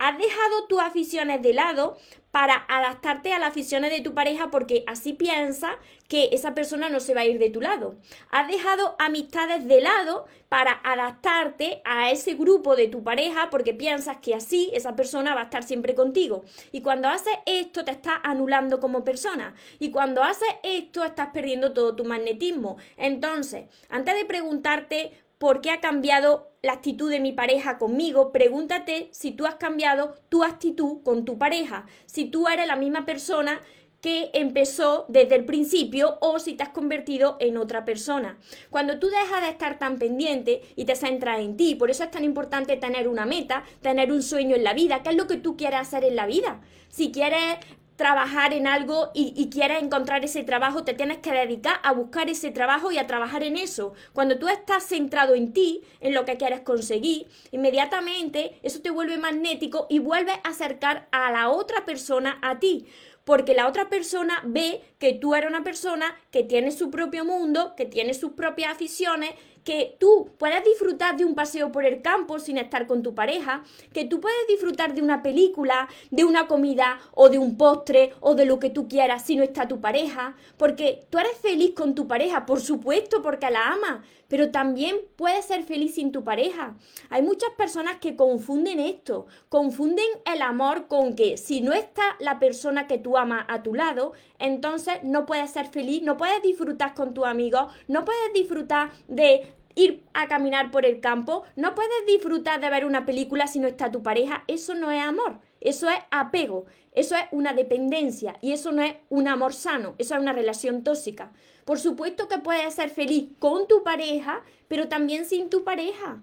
Has 0.00 0.16
dejado 0.16 0.64
tus 0.66 0.80
aficiones 0.80 1.42
de 1.42 1.52
lado 1.52 1.98
para 2.30 2.64
adaptarte 2.68 3.34
a 3.34 3.38
las 3.38 3.50
aficiones 3.50 3.90
de 3.90 4.00
tu 4.00 4.14
pareja 4.14 4.50
porque 4.50 4.82
así 4.86 5.12
piensa 5.12 5.76
que 6.08 6.30
esa 6.32 6.54
persona 6.54 6.88
no 6.88 7.00
se 7.00 7.12
va 7.12 7.20
a 7.20 7.26
ir 7.26 7.38
de 7.38 7.50
tu 7.50 7.60
lado. 7.60 7.96
Has 8.30 8.48
dejado 8.48 8.96
amistades 8.98 9.68
de 9.68 9.82
lado 9.82 10.24
para 10.48 10.80
adaptarte 10.84 11.82
a 11.84 12.10
ese 12.10 12.32
grupo 12.32 12.76
de 12.76 12.88
tu 12.88 13.04
pareja 13.04 13.50
porque 13.50 13.74
piensas 13.74 14.16
que 14.22 14.34
así 14.34 14.70
esa 14.72 14.96
persona 14.96 15.34
va 15.34 15.42
a 15.42 15.44
estar 15.44 15.64
siempre 15.64 15.94
contigo. 15.94 16.44
Y 16.72 16.80
cuando 16.80 17.08
haces 17.08 17.34
esto 17.44 17.84
te 17.84 17.90
estás 17.90 18.20
anulando 18.22 18.80
como 18.80 19.04
persona. 19.04 19.54
Y 19.80 19.90
cuando 19.90 20.22
haces 20.22 20.48
esto 20.62 21.04
estás 21.04 21.28
perdiendo 21.34 21.74
todo 21.74 21.94
tu 21.94 22.06
magnetismo. 22.06 22.78
Entonces, 22.96 23.66
antes 23.90 24.14
de 24.14 24.24
preguntarte 24.24 25.12
por 25.40 25.62
qué 25.62 25.70
ha 25.70 25.80
cambiado 25.80 26.52
la 26.60 26.74
actitud 26.74 27.10
de 27.10 27.18
mi 27.18 27.32
pareja 27.32 27.78
conmigo, 27.78 28.30
pregúntate 28.30 29.08
si 29.10 29.32
tú 29.32 29.46
has 29.46 29.54
cambiado 29.54 30.14
tu 30.28 30.44
actitud 30.44 31.02
con 31.02 31.24
tu 31.24 31.38
pareja, 31.38 31.86
si 32.04 32.26
tú 32.26 32.46
eres 32.46 32.66
la 32.66 32.76
misma 32.76 33.06
persona 33.06 33.62
que 34.02 34.30
empezó 34.34 35.06
desde 35.08 35.36
el 35.36 35.46
principio 35.46 36.18
o 36.20 36.38
si 36.38 36.54
te 36.54 36.62
has 36.62 36.68
convertido 36.68 37.38
en 37.40 37.56
otra 37.56 37.86
persona. 37.86 38.38
Cuando 38.68 38.98
tú 38.98 39.08
dejas 39.08 39.40
de 39.40 39.48
estar 39.48 39.78
tan 39.78 39.98
pendiente 39.98 40.60
y 40.76 40.84
te 40.84 40.94
centras 40.94 41.40
en 41.40 41.56
ti, 41.56 41.74
por 41.74 41.90
eso 41.90 42.04
es 42.04 42.10
tan 42.10 42.24
importante 42.24 42.76
tener 42.76 43.08
una 43.08 43.24
meta, 43.24 43.64
tener 43.80 44.12
un 44.12 44.22
sueño 44.22 44.56
en 44.56 44.64
la 44.64 44.74
vida, 44.74 45.02
¿qué 45.02 45.08
es 45.08 45.16
lo 45.16 45.26
que 45.26 45.38
tú 45.38 45.56
quieres 45.56 45.80
hacer 45.80 46.04
en 46.04 46.16
la 46.16 46.26
vida? 46.26 46.60
Si 46.90 47.12
quieres 47.12 47.56
trabajar 48.00 48.54
en 48.54 48.66
algo 48.66 49.10
y, 49.12 49.50
quieres 49.50 49.82
encontrar 49.82 50.24
ese 50.24 50.42
trabajo, 50.42 50.84
te 50.84 50.94
tienes 50.94 51.18
que 51.18 51.32
dedicar 51.32 51.80
a 51.82 51.92
buscar 51.92 52.30
ese 52.30 52.50
trabajo 52.50 52.90
y 52.90 52.96
a 52.96 53.06
trabajar 53.06 53.42
en 53.42 53.58
eso. 53.58 53.92
Cuando 54.14 54.38
tú 54.38 54.48
estás 54.48 54.84
centrado 54.84 55.34
en 55.34 55.52
ti, 55.52 55.82
en 56.00 56.14
lo 56.14 56.24
que 56.24 56.38
quieres 56.38 56.62
conseguir, 56.62 57.26
inmediatamente 57.50 58.58
eso 58.62 58.80
te 58.80 58.88
vuelve 58.88 59.18
magnético 59.18 59.86
y 59.90 59.98
vuelve 59.98 60.32
a 60.32 60.48
acercar 60.48 61.08
a 61.12 61.30
la 61.30 61.50
otra 61.50 61.84
persona 61.84 62.38
a 62.40 62.58
ti 62.58 62.86
porque 63.24 63.54
la 63.54 63.68
otra 63.68 63.88
persona 63.88 64.40
ve 64.44 64.80
que 64.98 65.12
tú 65.12 65.34
eres 65.34 65.50
una 65.50 65.62
persona 65.62 66.16
que 66.32 66.42
tiene 66.42 66.72
su 66.72 66.90
propio 66.90 67.24
mundo, 67.24 67.74
que 67.76 67.84
tiene 67.84 68.14
sus 68.14 68.32
propias 68.32 68.72
aficiones, 68.72 69.30
que 69.64 69.96
tú 69.98 70.30
puedes 70.38 70.64
disfrutar 70.64 71.16
de 71.16 71.24
un 71.24 71.34
paseo 71.34 71.70
por 71.72 71.84
el 71.84 72.02
campo 72.02 72.38
sin 72.38 72.58
estar 72.58 72.86
con 72.86 73.02
tu 73.02 73.14
pareja, 73.14 73.62
que 73.92 74.04
tú 74.04 74.20
puedes 74.20 74.46
disfrutar 74.48 74.94
de 74.94 75.02
una 75.02 75.22
película, 75.22 75.88
de 76.10 76.24
una 76.24 76.46
comida 76.46 76.98
o 77.12 77.28
de 77.28 77.38
un 77.38 77.56
postre 77.56 78.12
o 78.20 78.34
de 78.34 78.46
lo 78.46 78.58
que 78.58 78.70
tú 78.70 78.88
quieras 78.88 79.24
si 79.24 79.36
no 79.36 79.42
está 79.42 79.68
tu 79.68 79.80
pareja, 79.80 80.36
porque 80.56 81.04
tú 81.10 81.18
eres 81.18 81.36
feliz 81.38 81.72
con 81.74 81.94
tu 81.94 82.06
pareja, 82.06 82.46
por 82.46 82.60
supuesto, 82.60 83.22
porque 83.22 83.50
la 83.50 83.68
amas, 83.68 84.00
pero 84.30 84.50
también 84.50 84.96
puedes 85.16 85.44
ser 85.44 85.64
feliz 85.64 85.96
sin 85.96 86.12
tu 86.12 86.24
pareja. 86.24 86.76
Hay 87.10 87.20
muchas 87.20 87.50
personas 87.58 87.96
que 87.96 88.16
confunden 88.16 88.80
esto, 88.80 89.26
confunden 89.50 90.06
el 90.24 90.40
amor 90.40 90.86
con 90.86 91.14
que 91.16 91.36
si 91.36 91.60
no 91.60 91.72
está 91.72 92.02
la 92.20 92.38
persona 92.38 92.86
que 92.86 92.96
tú 92.96 93.18
amas 93.18 93.44
a 93.48 93.62
tu 93.62 93.74
lado, 93.74 94.12
entonces 94.38 95.02
no 95.02 95.26
puedes 95.26 95.50
ser 95.50 95.66
feliz, 95.66 96.02
no 96.02 96.16
puedes 96.16 96.40
disfrutar 96.42 96.94
con 96.94 97.12
tus 97.12 97.26
amigos, 97.26 97.72
no 97.88 98.04
puedes 98.04 98.32
disfrutar 98.32 98.92
de 99.08 99.52
ir 99.74 100.04
a 100.14 100.28
caminar 100.28 100.70
por 100.70 100.86
el 100.86 101.00
campo, 101.00 101.42
no 101.56 101.74
puedes 101.74 102.06
disfrutar 102.06 102.60
de 102.60 102.70
ver 102.70 102.84
una 102.84 103.04
película 103.04 103.48
si 103.48 103.58
no 103.58 103.66
está 103.66 103.90
tu 103.90 104.02
pareja, 104.02 104.44
eso 104.46 104.74
no 104.74 104.90
es 104.92 105.02
amor, 105.02 105.40
eso 105.60 105.88
es 105.88 105.98
apego, 106.10 106.66
eso 106.92 107.14
es 107.16 107.24
una 107.32 107.52
dependencia 107.52 108.36
y 108.40 108.52
eso 108.52 108.72
no 108.72 108.82
es 108.82 108.96
un 109.08 109.28
amor 109.28 109.52
sano, 109.52 109.94
eso 109.98 110.14
es 110.14 110.20
una 110.20 110.32
relación 110.32 110.82
tóxica. 110.82 111.32
Por 111.64 111.78
supuesto 111.78 112.28
que 112.28 112.38
puedes 112.38 112.74
ser 112.74 112.90
feliz 112.90 113.28
con 113.38 113.68
tu 113.68 113.82
pareja, 113.82 114.42
pero 114.68 114.88
también 114.88 115.24
sin 115.24 115.50
tu 115.50 115.62
pareja. 115.62 116.22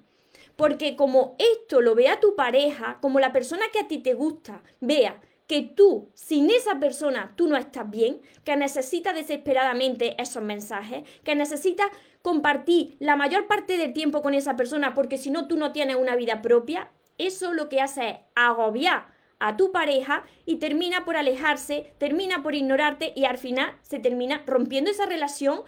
Porque 0.56 0.96
como 0.96 1.36
esto 1.38 1.82
lo 1.82 1.94
vea 1.94 2.20
tu 2.20 2.36
pareja, 2.36 2.98
como 3.00 3.20
la 3.20 3.32
persona 3.32 3.66
que 3.72 3.80
a 3.80 3.88
ti 3.88 4.00
te 4.00 4.16
gusta, 4.16 4.64
vea 4.82 5.22
que 5.46 5.62
tú, 5.62 6.10
sin 6.14 6.50
esa 6.50 6.80
persona, 6.80 7.34
tú 7.38 7.48
no 7.48 7.56
estás 7.56 7.90
bien, 7.90 8.22
que 8.44 8.58
necesitas 8.58 9.16
desesperadamente 9.16 10.22
esos 10.22 10.44
mensajes, 10.44 11.04
que 11.24 11.36
necesitas 11.36 11.88
compartir 12.22 12.98
la 13.00 13.16
mayor 13.16 13.48
parte 13.48 13.78
del 13.78 13.94
tiempo 13.94 14.22
con 14.22 14.34
esa 14.34 14.58
persona 14.58 14.94
porque 14.94 15.18
si 15.18 15.32
no 15.32 15.48
tú 15.48 15.56
no 15.56 15.72
tienes 15.72 15.96
una 15.96 16.18
vida 16.18 16.42
propia, 16.42 16.92
eso 17.18 17.54
lo 17.54 17.70
que 17.70 17.80
hace 17.80 18.10
es 18.10 18.18
agobiar 18.36 19.17
a 19.40 19.58
tu 19.58 19.72
pareja 19.72 20.26
y 20.46 20.58
termina 20.58 21.06
por 21.06 21.18
alejarse, 21.18 21.94
termina 21.98 22.44
por 22.44 22.56
ignorarte 22.56 23.14
y 23.16 23.26
al 23.26 23.38
final 23.38 23.76
se 23.82 24.00
termina 24.00 24.44
rompiendo 24.46 24.90
esa 24.90 25.06
relación 25.06 25.62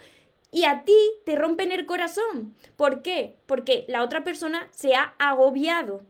y 0.52 0.64
a 0.64 0.84
ti 0.84 0.96
te 1.24 1.36
rompen 1.36 1.72
el 1.72 1.86
corazón. 1.86 2.56
¿Por 2.76 3.02
qué? 3.02 3.36
Porque 3.46 3.84
la 3.88 4.02
otra 4.02 4.24
persona 4.24 4.68
se 4.72 4.94
ha 4.94 5.14
agobiado, 5.18 6.02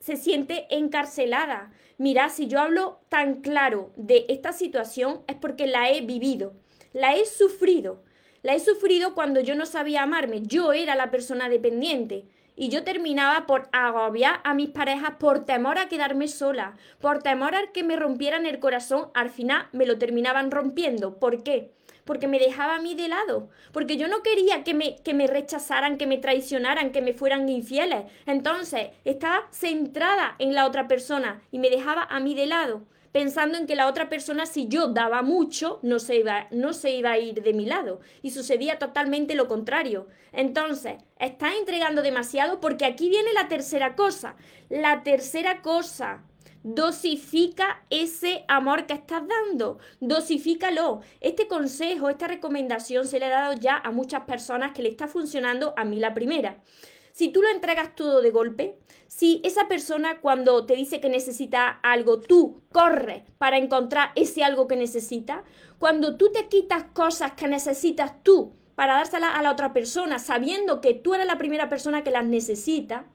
se 0.00 0.16
siente 0.16 0.66
encarcelada. 0.70 1.72
Mira, 1.96 2.28
si 2.28 2.48
yo 2.48 2.60
hablo 2.60 3.00
tan 3.08 3.40
claro 3.40 3.92
de 3.96 4.26
esta 4.28 4.52
situación 4.52 5.22
es 5.28 5.36
porque 5.36 5.66
la 5.66 5.90
he 5.90 6.00
vivido, 6.00 6.54
la 6.92 7.14
he 7.14 7.24
sufrido. 7.24 8.02
La 8.42 8.54
he 8.54 8.60
sufrido 8.60 9.14
cuando 9.14 9.40
yo 9.40 9.54
no 9.54 9.64
sabía 9.64 10.02
amarme, 10.02 10.42
yo 10.42 10.74
era 10.74 10.94
la 10.96 11.10
persona 11.10 11.48
dependiente. 11.48 12.26
Y 12.56 12.68
yo 12.68 12.84
terminaba 12.84 13.46
por 13.46 13.68
agobiar 13.72 14.40
a 14.44 14.54
mis 14.54 14.70
parejas 14.70 15.14
por 15.18 15.44
temor 15.44 15.78
a 15.78 15.88
quedarme 15.88 16.28
sola, 16.28 16.76
por 17.00 17.22
temor 17.22 17.54
a 17.54 17.72
que 17.72 17.82
me 17.82 17.96
rompieran 17.96 18.46
el 18.46 18.60
corazón, 18.60 19.08
al 19.14 19.30
final 19.30 19.66
me 19.72 19.86
lo 19.86 19.98
terminaban 19.98 20.52
rompiendo. 20.52 21.18
¿Por 21.18 21.42
qué? 21.42 21.72
Porque 22.04 22.28
me 22.28 22.38
dejaba 22.38 22.76
a 22.76 22.80
mí 22.80 22.94
de 22.94 23.08
lado, 23.08 23.48
porque 23.72 23.96
yo 23.96 24.06
no 24.08 24.22
quería 24.22 24.62
que 24.62 24.74
me, 24.74 24.96
que 25.02 25.14
me 25.14 25.26
rechazaran, 25.26 25.96
que 25.98 26.06
me 26.06 26.18
traicionaran, 26.18 26.92
que 26.92 27.02
me 27.02 27.14
fueran 27.14 27.48
infieles. 27.48 28.04
Entonces 28.26 28.90
estaba 29.04 29.48
centrada 29.50 30.36
en 30.38 30.54
la 30.54 30.66
otra 30.66 30.86
persona 30.86 31.42
y 31.50 31.58
me 31.58 31.70
dejaba 31.70 32.02
a 32.04 32.20
mí 32.20 32.34
de 32.34 32.46
lado 32.46 32.82
pensando 33.14 33.56
en 33.56 33.68
que 33.68 33.76
la 33.76 33.86
otra 33.86 34.08
persona, 34.08 34.44
si 34.44 34.66
yo 34.66 34.88
daba 34.88 35.22
mucho, 35.22 35.78
no 35.82 36.00
se 36.00 36.16
iba, 36.16 36.48
no 36.50 36.72
se 36.72 36.90
iba 36.90 37.12
a 37.12 37.18
ir 37.18 37.44
de 37.44 37.52
mi 37.52 37.64
lado. 37.64 38.00
Y 38.22 38.32
sucedía 38.32 38.80
totalmente 38.80 39.36
lo 39.36 39.46
contrario. 39.46 40.08
Entonces, 40.32 40.96
estás 41.20 41.54
entregando 41.54 42.02
demasiado 42.02 42.58
porque 42.58 42.84
aquí 42.84 43.08
viene 43.08 43.32
la 43.32 43.46
tercera 43.46 43.94
cosa. 43.94 44.34
La 44.68 45.04
tercera 45.04 45.62
cosa. 45.62 46.24
Dosifica 46.64 47.84
ese 47.88 48.44
amor 48.48 48.86
que 48.86 48.94
estás 48.94 49.22
dando. 49.28 49.78
Dosifícalo. 50.00 51.02
Este 51.20 51.46
consejo, 51.46 52.08
esta 52.08 52.26
recomendación 52.26 53.06
se 53.06 53.20
le 53.20 53.26
ha 53.26 53.42
dado 53.42 53.52
ya 53.52 53.76
a 53.76 53.92
muchas 53.92 54.22
personas 54.22 54.72
que 54.72 54.82
le 54.82 54.88
está 54.88 55.06
funcionando 55.06 55.72
a 55.76 55.84
mí 55.84 56.00
la 56.00 56.14
primera. 56.14 56.64
Si 57.12 57.28
tú 57.28 57.42
lo 57.42 57.48
entregas 57.48 57.94
todo 57.94 58.20
de 58.22 58.32
golpe, 58.32 58.76
si 59.16 59.40
esa 59.44 59.68
persona 59.68 60.20
cuando 60.20 60.66
te 60.66 60.74
dice 60.74 61.00
que 61.00 61.08
necesita 61.08 61.68
algo, 61.84 62.18
tú 62.18 62.64
corres 62.72 63.22
para 63.38 63.58
encontrar 63.58 64.10
ese 64.16 64.42
algo 64.42 64.66
que 64.66 64.74
necesita, 64.74 65.44
cuando 65.78 66.16
tú 66.16 66.32
te 66.32 66.48
quitas 66.48 66.82
cosas 66.92 67.34
que 67.34 67.46
necesitas 67.46 68.24
tú 68.24 68.56
para 68.74 68.94
dárselas 68.94 69.30
a 69.36 69.42
la 69.42 69.52
otra 69.52 69.72
persona, 69.72 70.18
sabiendo 70.18 70.80
que 70.80 70.94
tú 70.94 71.14
eres 71.14 71.28
la 71.28 71.38
primera 71.38 71.68
persona 71.68 72.02
que 72.02 72.10
las 72.10 72.24
necesita, 72.24 73.06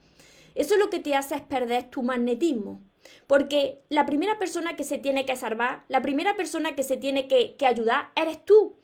eso 0.55 0.77
lo 0.77 0.89
que 0.89 0.99
te 0.99 1.15
hace 1.15 1.35
es 1.35 1.41
perder 1.41 1.89
tu 1.89 2.01
magnetismo. 2.01 2.81
Porque 3.27 3.81
la 3.89 4.05
primera 4.05 4.39
persona 4.39 4.77
que 4.77 4.85
se 4.85 4.99
tiene 4.99 5.25
que 5.25 5.35
salvar, 5.35 5.83
la 5.89 6.01
primera 6.01 6.37
persona 6.37 6.75
que 6.75 6.83
se 6.83 6.95
tiene 6.95 7.27
que, 7.27 7.57
que 7.57 7.65
ayudar, 7.65 8.11
eres 8.15 8.45
tú. 8.45 8.77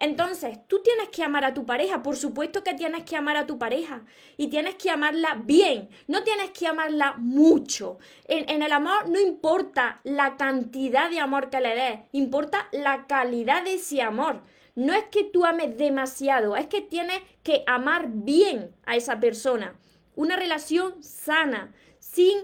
Entonces, 0.00 0.58
tú 0.66 0.82
tienes 0.82 1.10
que 1.10 1.22
amar 1.22 1.44
a 1.44 1.52
tu 1.52 1.66
pareja, 1.66 2.02
por 2.02 2.16
supuesto 2.16 2.64
que 2.64 2.72
tienes 2.72 3.04
que 3.04 3.16
amar 3.16 3.36
a 3.36 3.46
tu 3.46 3.58
pareja 3.58 4.02
y 4.38 4.48
tienes 4.48 4.76
que 4.76 4.88
amarla 4.88 5.42
bien, 5.44 5.90
no 6.08 6.22
tienes 6.22 6.52
que 6.52 6.66
amarla 6.66 7.16
mucho. 7.18 7.98
En, 8.26 8.62
el 8.62 8.72
amor 8.72 9.10
no 9.10 9.20
importa 9.20 10.00
la 10.02 10.38
cantidad 10.38 11.10
de 11.10 11.20
amor 11.20 11.50
que 11.50 11.60
le 11.60 11.74
des, 11.74 12.00
importa 12.12 12.66
la 12.72 13.06
calidad 13.06 13.62
de 13.62 13.74
ese 13.74 14.00
amor. 14.00 14.40
No 14.74 14.94
es 14.94 15.04
que 15.10 15.22
tú 15.22 15.44
ames 15.44 15.76
demasiado, 15.76 16.56
es 16.56 16.66
que 16.66 16.80
tienes 16.80 17.20
que 17.42 17.62
amar 17.66 18.06
bien 18.08 18.74
a 18.86 18.96
esa 18.96 19.20
persona. 19.20 19.78
Una 20.16 20.36
relación 20.36 21.02
sana, 21.02 21.74
sin 21.98 22.38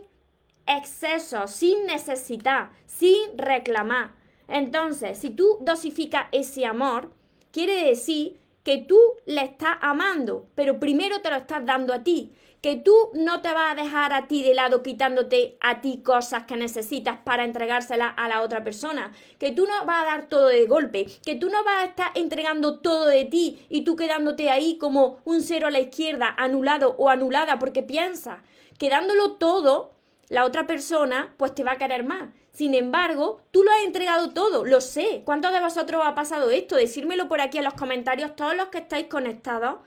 exceso, 0.67 1.49
sin 1.49 1.87
necesidad, 1.87 2.69
sin 2.85 3.39
reclamar. 3.39 4.15
Entonces, 4.47 5.17
si 5.17 5.31
tú 5.31 5.57
dosificas 5.63 6.27
ese 6.33 6.67
amor, 6.67 7.17
quiere 7.57 7.87
decir 7.87 8.39
que 8.65 8.77
tú 8.77 8.99
le 9.25 9.41
estás 9.41 9.79
amando, 9.81 10.47
pero 10.55 10.79
primero 10.79 11.23
te 11.23 11.31
lo 11.31 11.37
estás 11.37 11.65
dando 11.65 11.95
a 11.95 12.03
ti, 12.03 12.35
que 12.61 12.77
tú 12.77 12.95
no 13.15 13.41
te 13.41 13.51
vas 13.51 13.73
a 13.73 13.83
dejar 13.83 14.13
a 14.13 14.29
ti 14.29 14.43
de 14.43 14.53
lado 14.53 14.83
quitándote 14.83 15.57
a 15.63 15.81
ti 15.81 16.03
cosas 16.05 16.45
que 16.45 16.59
necesitas 16.59 17.17
para 17.25 17.47
entregárselas 17.47 18.13
a 18.19 18.29
la 18.29 18.43
otra 18.43 18.63
persona, 18.63 19.11
que 19.39 19.53
tú 19.53 19.65
no 19.65 19.87
vas 19.87 20.03
a 20.03 20.05
dar 20.05 20.29
todo 20.29 20.49
de 20.49 20.67
golpe, 20.67 21.07
que 21.25 21.37
tú 21.37 21.49
no 21.49 21.65
vas 21.65 21.83
a 21.83 21.87
estar 21.87 22.11
entregando 22.15 22.81
todo 22.81 23.07
de 23.07 23.25
ti 23.25 23.65
y 23.71 23.85
tú 23.85 23.97
quedándote 23.97 24.51
ahí 24.51 24.77
como 24.77 25.21
un 25.25 25.41
cero 25.41 25.69
a 25.69 25.71
la 25.71 25.81
izquierda, 25.81 26.35
anulado 26.37 26.95
o 26.99 27.09
anulada 27.09 27.59
porque 27.59 27.83
piensas, 27.83 28.41
que 28.79 28.91
dándolo 28.91 29.37
todo, 29.37 29.93
la 30.29 30.45
otra 30.45 30.67
persona 30.67 31.33
pues 31.39 31.55
te 31.55 31.65
va 31.65 31.73
a 31.73 31.79
querer 31.79 32.05
más. 32.05 32.29
Sin 32.57 32.73
embargo, 32.73 33.43
tú 33.51 33.63
lo 33.65 33.71
has 33.71 33.83
entregado 33.85 34.31
todo, 34.31 34.65
lo 34.65 34.81
sé. 34.81 35.21
¿Cuántos 35.27 35.53
de 35.53 35.61
vosotros 35.61 36.01
ha 36.03 36.15
pasado 36.15 36.51
esto? 36.51 36.75
Decírmelo 36.75 37.29
por 37.29 37.43
aquí 37.43 37.59
en 37.59 37.65
los 37.65 37.75
comentarios, 37.75 38.35
todos 38.35 38.57
los 38.57 38.69
que 38.69 38.79
estáis 38.79 39.09
conectados, 39.09 39.81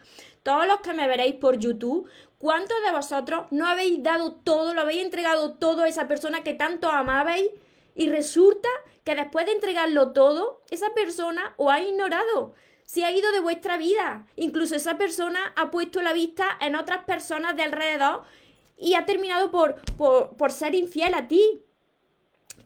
todos 0.44 0.68
los 0.68 0.80
que 0.82 0.94
me 0.94 1.08
veréis 1.08 1.34
por 1.34 1.58
YouTube. 1.58 2.08
¿Cuántos 2.38 2.78
de 2.86 2.92
vosotros 2.92 3.48
no 3.50 3.66
habéis 3.66 4.04
dado 4.04 4.34
todo, 4.34 4.76
lo 4.76 4.82
habéis 4.82 5.04
entregado 5.04 5.54
todo 5.56 5.82
a 5.82 5.88
esa 5.88 6.08
persona 6.08 6.44
que 6.44 6.54
tanto 6.54 6.92
amabais? 6.92 7.50
Y 7.96 8.08
resulta 8.08 8.70
que 9.04 9.16
después 9.16 9.48
de 9.48 9.54
entregarlo 9.54 10.12
todo, 10.12 10.62
esa 10.70 10.94
persona 10.94 11.56
os 11.58 11.72
ha 11.74 11.82
ignorado 11.82 12.54
se 12.86 13.04
ha 13.04 13.12
ido 13.12 13.32
de 13.32 13.40
vuestra 13.40 13.78
vida. 13.78 14.28
Incluso 14.36 14.76
esa 14.76 14.96
persona 14.96 15.54
ha 15.56 15.72
puesto 15.72 16.04
la 16.04 16.14
vista 16.14 16.46
en 16.62 16.76
otras 16.76 17.04
personas 17.06 17.56
de 17.56 17.64
alrededor 17.64 18.24
y 18.78 18.94
ha 18.94 19.08
terminado 19.08 19.50
por, 19.50 19.76
por, 19.96 20.36
por, 20.38 20.52
ser 20.52 20.74
infiel 20.76 21.16
a 21.16 21.28
ti. 21.28 21.64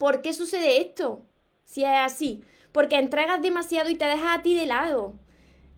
¿Por 0.03 0.21
qué 0.21 0.33
sucede 0.33 0.81
esto? 0.81 1.21
Si 1.63 1.85
es 1.85 1.89
así. 1.89 2.43
Porque 2.73 2.97
entregas 2.97 3.41
demasiado 3.41 3.89
y 3.89 3.95
te 3.95 4.03
dejas 4.03 4.37
a 4.37 4.41
ti 4.41 4.53
de 4.53 4.65
lado. 4.65 5.13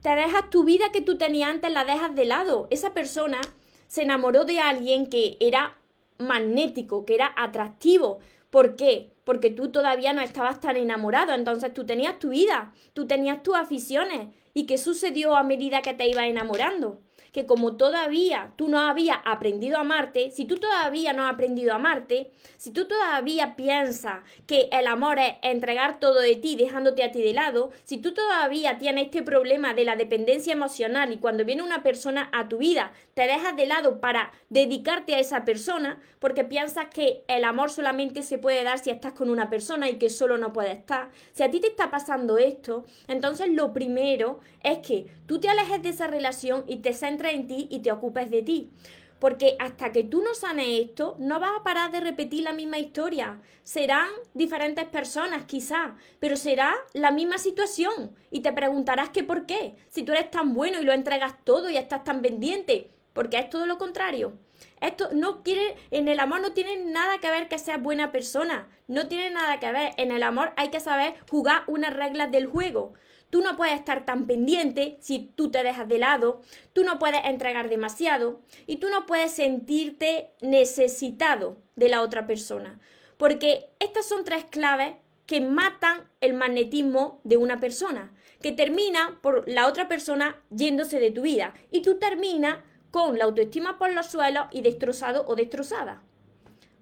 Te 0.02 0.10
dejas 0.16 0.50
tu 0.50 0.64
vida 0.64 0.86
que 0.92 1.02
tú 1.02 1.20
tenías 1.20 1.52
antes, 1.52 1.72
la 1.72 1.86
dejas 1.86 2.16
de 2.16 2.26
lado. 2.26 2.68
Esa 2.72 2.92
persona 2.96 3.40
se 3.86 4.02
enamoró 4.02 4.44
de 4.44 4.58
alguien 4.60 5.12
que 5.12 5.38
era 5.40 5.78
magnético, 6.18 7.06
que 7.06 7.14
era 7.14 7.36
atractivo. 7.38 8.18
¿Por 8.50 8.76
qué? 8.76 9.14
Porque 9.26 9.52
tú 9.52 9.72
todavía 9.72 10.12
no 10.12 10.22
estabas 10.22 10.60
tan 10.60 10.76
enamorado, 10.76 11.36
entonces 11.36 11.72
tú 11.72 11.86
tenías 11.86 12.18
tu 12.18 12.30
vida, 12.30 12.74
tú 12.94 13.06
tenías 13.06 13.44
tus 13.44 13.54
aficiones. 13.54 14.30
¿Y 14.56 14.66
qué 14.66 14.80
sucedió 14.80 15.36
a 15.36 15.44
medida 15.44 15.84
que 15.84 15.94
te 15.94 16.10
ibas 16.10 16.26
enamorando? 16.26 17.00
Que 17.36 17.46
como 17.46 17.76
todavía 17.76 18.54
tú 18.56 18.70
no 18.70 18.80
habías 18.80 19.18
aprendido 19.26 19.76
a 19.76 19.82
amarte, 19.82 20.32
si 20.32 20.46
tú 20.46 20.56
todavía 20.56 21.12
no 21.12 21.26
has 21.26 21.34
aprendido 21.34 21.74
a 21.74 21.76
amarte, 21.76 22.32
si 22.56 22.72
tú 22.72 22.88
todavía 22.88 23.58
piensas 23.58 24.24
que 24.48 24.70
el 24.72 24.88
amor 24.88 25.20
es 25.20 25.34
entregar 25.42 26.00
todo 26.00 26.22
de 26.22 26.38
ti 26.38 26.56
dejándote 26.56 27.04
a 27.04 27.12
ti 27.12 27.22
de 27.22 27.34
lado, 27.34 27.72
si 27.84 27.98
tú 27.98 28.14
todavía 28.14 28.78
tienes 28.78 29.08
este 29.08 29.22
problema 29.22 29.74
de 29.74 29.84
la 29.84 29.98
dependencia 29.98 30.54
emocional 30.54 31.12
y 31.12 31.18
cuando 31.18 31.44
viene 31.44 31.62
una 31.62 31.84
persona 31.84 32.30
a 32.32 32.48
tu 32.48 32.60
vida 32.60 32.94
te 33.16 33.24
dejas 33.24 33.58
de 33.58 33.66
lado 33.66 34.00
para 34.00 34.32
dedicarte 34.50 35.14
a 35.16 35.20
esa 35.20 35.44
persona 35.44 36.00
porque 36.20 36.46
piensas 36.46 36.88
que 36.88 37.26
el 37.28 37.44
amor 37.44 37.70
solamente 37.70 38.24
se 38.24 38.38
puede 38.38 38.64
dar 38.64 38.80
si 38.80 38.92
estás 38.92 39.12
con 39.12 39.30
una 39.30 39.50
persona 39.50 39.90
y 39.90 39.98
que 39.98 40.10
solo 40.10 40.38
no 40.38 40.54
puede 40.54 40.72
estar. 40.72 41.10
Si 41.34 41.44
a 41.44 41.52
ti 41.52 41.60
te 41.60 41.68
está 41.68 41.92
pasando 41.92 42.38
esto, 42.38 42.86
entonces 43.08 43.50
lo 43.50 43.74
primero 43.74 44.40
es 44.64 44.80
que 44.80 45.08
tú 45.28 45.40
te 45.40 45.50
alejes 45.50 45.84
de 45.84 45.90
esa 45.90 46.08
relación 46.08 46.64
y 46.68 46.78
te 46.78 46.94
centres 46.94 47.25
en 47.34 47.48
ti 47.48 47.68
y 47.70 47.80
te 47.80 47.92
ocupes 47.92 48.30
de 48.30 48.42
ti. 48.44 48.72
Porque 49.20 49.56
hasta 49.60 49.92
que 49.92 50.04
tú 50.04 50.22
no 50.22 50.34
sanes 50.34 50.68
esto, 50.82 51.16
no 51.20 51.40
vas 51.40 51.52
a 51.58 51.64
parar 51.64 51.92
de 51.92 52.02
repetir 52.02 52.44
la 52.44 52.54
misma 52.54 52.78
historia. 52.78 53.42
Serán 53.64 54.10
diferentes 54.34 54.86
personas, 54.86 55.46
quizás, 55.46 55.94
pero 56.20 56.36
será 56.36 56.76
la 56.94 57.12
misma 57.12 57.38
situación. 57.38 58.16
Y 58.30 58.42
te 58.42 58.52
preguntarás 58.52 59.10
que 59.10 59.24
por 59.24 59.46
qué. 59.46 59.76
Si 59.90 60.04
tú 60.04 60.12
eres 60.12 60.30
tan 60.32 60.54
bueno 60.54 60.82
y 60.82 60.84
lo 60.84 60.92
entregas 60.92 61.44
todo 61.44 61.70
y 61.70 61.78
estás 61.78 62.04
tan 62.04 62.22
pendiente. 62.22 62.92
Porque 63.14 63.38
es 63.38 63.50
todo 63.50 63.66
lo 63.66 63.78
contrario. 63.78 64.38
Esto 64.82 65.10
no 65.14 65.42
quiere, 65.42 65.76
en 65.92 66.08
el 66.10 66.20
amor 66.20 66.42
no 66.42 66.52
tiene 66.52 66.78
nada 66.78 67.18
que 67.20 67.30
ver 67.30 67.48
que 67.48 67.58
seas 67.58 67.82
buena 67.82 68.12
persona. 68.12 68.68
No 68.88 69.08
tiene 69.08 69.32
nada 69.32 69.60
que 69.60 69.72
ver. 69.72 69.94
En 69.98 70.12
el 70.12 70.24
amor 70.24 70.52
hay 70.58 70.70
que 70.70 70.82
saber 70.82 71.16
jugar 71.30 71.64
unas 71.68 71.94
reglas 71.94 72.32
del 72.32 72.48
juego. 72.48 72.94
Tú 73.36 73.42
no 73.42 73.58
puedes 73.58 73.76
estar 73.76 74.06
tan 74.06 74.28
pendiente 74.28 74.96
si 75.02 75.20
tú 75.20 75.52
te 75.52 75.62
dejas 75.62 75.90
de 75.90 75.98
lado, 75.98 76.40
tú 76.72 76.86
no 76.86 77.00
puedes 77.00 77.20
entregar 77.26 77.68
demasiado 77.68 78.40
y 78.66 78.78
tú 78.78 78.88
no 78.88 79.06
puedes 79.06 79.34
sentirte 79.34 80.32
necesitado 80.40 81.58
de 81.76 81.90
la 81.90 82.02
otra 82.02 82.28
persona. 82.28 82.80
Porque 83.18 83.66
estas 83.80 84.06
son 84.06 84.24
tres 84.24 84.46
claves 84.46 84.94
que 85.26 85.42
matan 85.42 86.10
el 86.22 86.34
magnetismo 86.34 87.20
de 87.26 87.36
una 87.36 87.60
persona, 87.60 88.14
que 88.42 88.54
termina 88.54 89.20
por 89.22 89.44
la 89.50 89.68
otra 89.68 89.90
persona 89.90 90.42
yéndose 90.50 91.02
de 91.02 91.12
tu 91.12 91.24
vida 91.24 91.56
y 91.72 91.82
tú 91.82 92.00
terminas 92.00 92.60
con 92.90 93.18
la 93.18 93.26
autoestima 93.26 93.78
por 93.78 93.92
los 93.92 94.06
suelos 94.06 94.46
y 94.54 94.62
destrozado 94.62 95.26
o 95.28 95.36
destrozada. 95.36 96.02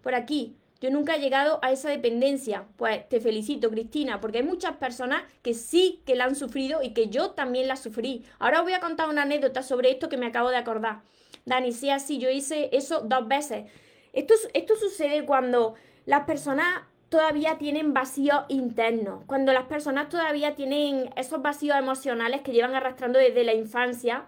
Por 0.03 0.13
aquí, 0.13 0.55
yo 0.83 0.89
nunca 0.89 1.15
he 1.15 1.19
llegado 1.19 1.59
a 1.61 1.71
esa 1.71 1.89
dependencia. 1.89 2.65
Pues 2.75 3.07
te 3.07 3.21
felicito, 3.21 3.69
Cristina, 3.69 4.19
porque 4.19 4.39
hay 4.39 4.43
muchas 4.43 4.75
personas 4.75 5.23
que 5.41 5.53
sí 5.53 6.01
que 6.05 6.13
la 6.13 6.25
han 6.25 6.35
sufrido 6.35 6.83
y 6.83 6.89
que 6.89 7.07
yo 7.07 7.31
también 7.31 7.69
la 7.69 7.77
sufrí. 7.77 8.25
Ahora 8.37 8.57
os 8.57 8.65
voy 8.65 8.73
a 8.73 8.81
contar 8.81 9.07
una 9.07 9.21
anécdota 9.21 9.63
sobre 9.63 9.91
esto 9.91 10.09
que 10.09 10.17
me 10.17 10.25
acabo 10.25 10.49
de 10.49 10.57
acordar. 10.57 10.99
Dani, 11.45 11.71
sí, 11.71 11.89
así, 11.89 12.17
yo 12.17 12.29
hice 12.29 12.69
eso 12.73 12.99
dos 12.99 13.29
veces. 13.29 13.71
Esto, 14.11 14.33
esto 14.53 14.75
sucede 14.75 15.25
cuando 15.25 15.75
las 16.05 16.25
personas 16.25 16.81
todavía 17.07 17.57
tienen 17.57 17.93
vacíos 17.93 18.43
internos, 18.49 19.23
cuando 19.25 19.53
las 19.53 19.67
personas 19.67 20.09
todavía 20.09 20.55
tienen 20.55 21.11
esos 21.15 21.41
vacíos 21.41 21.77
emocionales 21.77 22.41
que 22.41 22.51
llevan 22.51 22.75
arrastrando 22.75 23.19
desde 23.19 23.45
la 23.45 23.53
infancia 23.53 24.25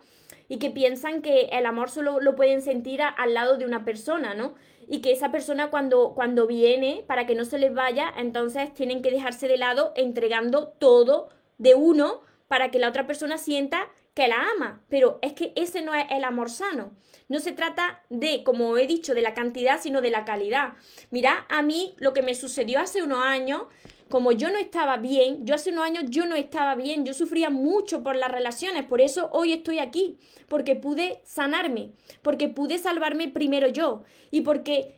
y 0.47 0.57
que 0.59 0.69
piensan 0.69 1.21
que 1.21 1.49
el 1.51 1.65
amor 1.65 1.89
solo 1.89 2.21
lo 2.21 2.35
pueden 2.37 2.61
sentir 2.61 3.01
al 3.01 3.33
lado 3.33 3.57
de 3.57 3.65
una 3.65 3.83
persona, 3.83 4.35
¿no? 4.35 4.53
Y 4.87 5.01
que 5.01 5.11
esa 5.11 5.31
persona 5.31 5.69
cuando, 5.69 6.13
cuando 6.13 6.47
viene, 6.47 7.03
para 7.07 7.25
que 7.25 7.35
no 7.35 7.45
se 7.45 7.57
les 7.57 7.73
vaya, 7.73 8.13
entonces 8.17 8.73
tienen 8.73 9.01
que 9.01 9.11
dejarse 9.11 9.47
de 9.47 9.57
lado 9.57 9.93
entregando 9.95 10.69
todo 10.79 11.29
de 11.57 11.75
uno 11.75 12.21
para 12.47 12.71
que 12.71 12.79
la 12.79 12.89
otra 12.89 13.07
persona 13.07 13.37
sienta 13.37 13.89
que 14.13 14.27
la 14.27 14.49
ama. 14.55 14.83
Pero 14.89 15.19
es 15.21 15.33
que 15.33 15.53
ese 15.55 15.81
no 15.81 15.93
es 15.93 16.05
el 16.09 16.23
amor 16.23 16.49
sano. 16.49 16.91
No 17.27 17.39
se 17.39 17.51
trata 17.51 18.03
de, 18.09 18.43
como 18.43 18.77
he 18.77 18.87
dicho, 18.87 19.13
de 19.13 19.21
la 19.21 19.33
cantidad, 19.33 19.79
sino 19.81 20.01
de 20.01 20.11
la 20.11 20.25
calidad. 20.25 20.73
Mira, 21.09 21.45
a 21.49 21.61
mí 21.61 21.95
lo 21.97 22.13
que 22.13 22.21
me 22.21 22.35
sucedió 22.35 22.79
hace 22.79 23.01
unos 23.01 23.19
años 23.19 23.63
como 24.09 24.31
yo 24.31 24.49
no 24.49 24.57
estaba 24.57 24.97
bien, 24.97 25.45
yo 25.45 25.55
hace 25.55 25.71
unos 25.71 25.85
años 25.85 26.05
yo 26.07 26.25
no 26.25 26.35
estaba 26.35 26.75
bien, 26.75 27.05
yo 27.05 27.13
sufría 27.13 27.49
mucho 27.49 28.03
por 28.03 28.15
las 28.15 28.31
relaciones, 28.31 28.85
por 28.85 29.01
eso 29.01 29.29
hoy 29.31 29.53
estoy 29.53 29.79
aquí, 29.79 30.17
porque 30.47 30.75
pude 30.75 31.21
sanarme, 31.23 31.91
porque 32.21 32.47
pude 32.47 32.77
salvarme 32.77 33.29
primero 33.29 33.67
yo 33.67 34.03
y 34.31 34.41
porque 34.41 34.95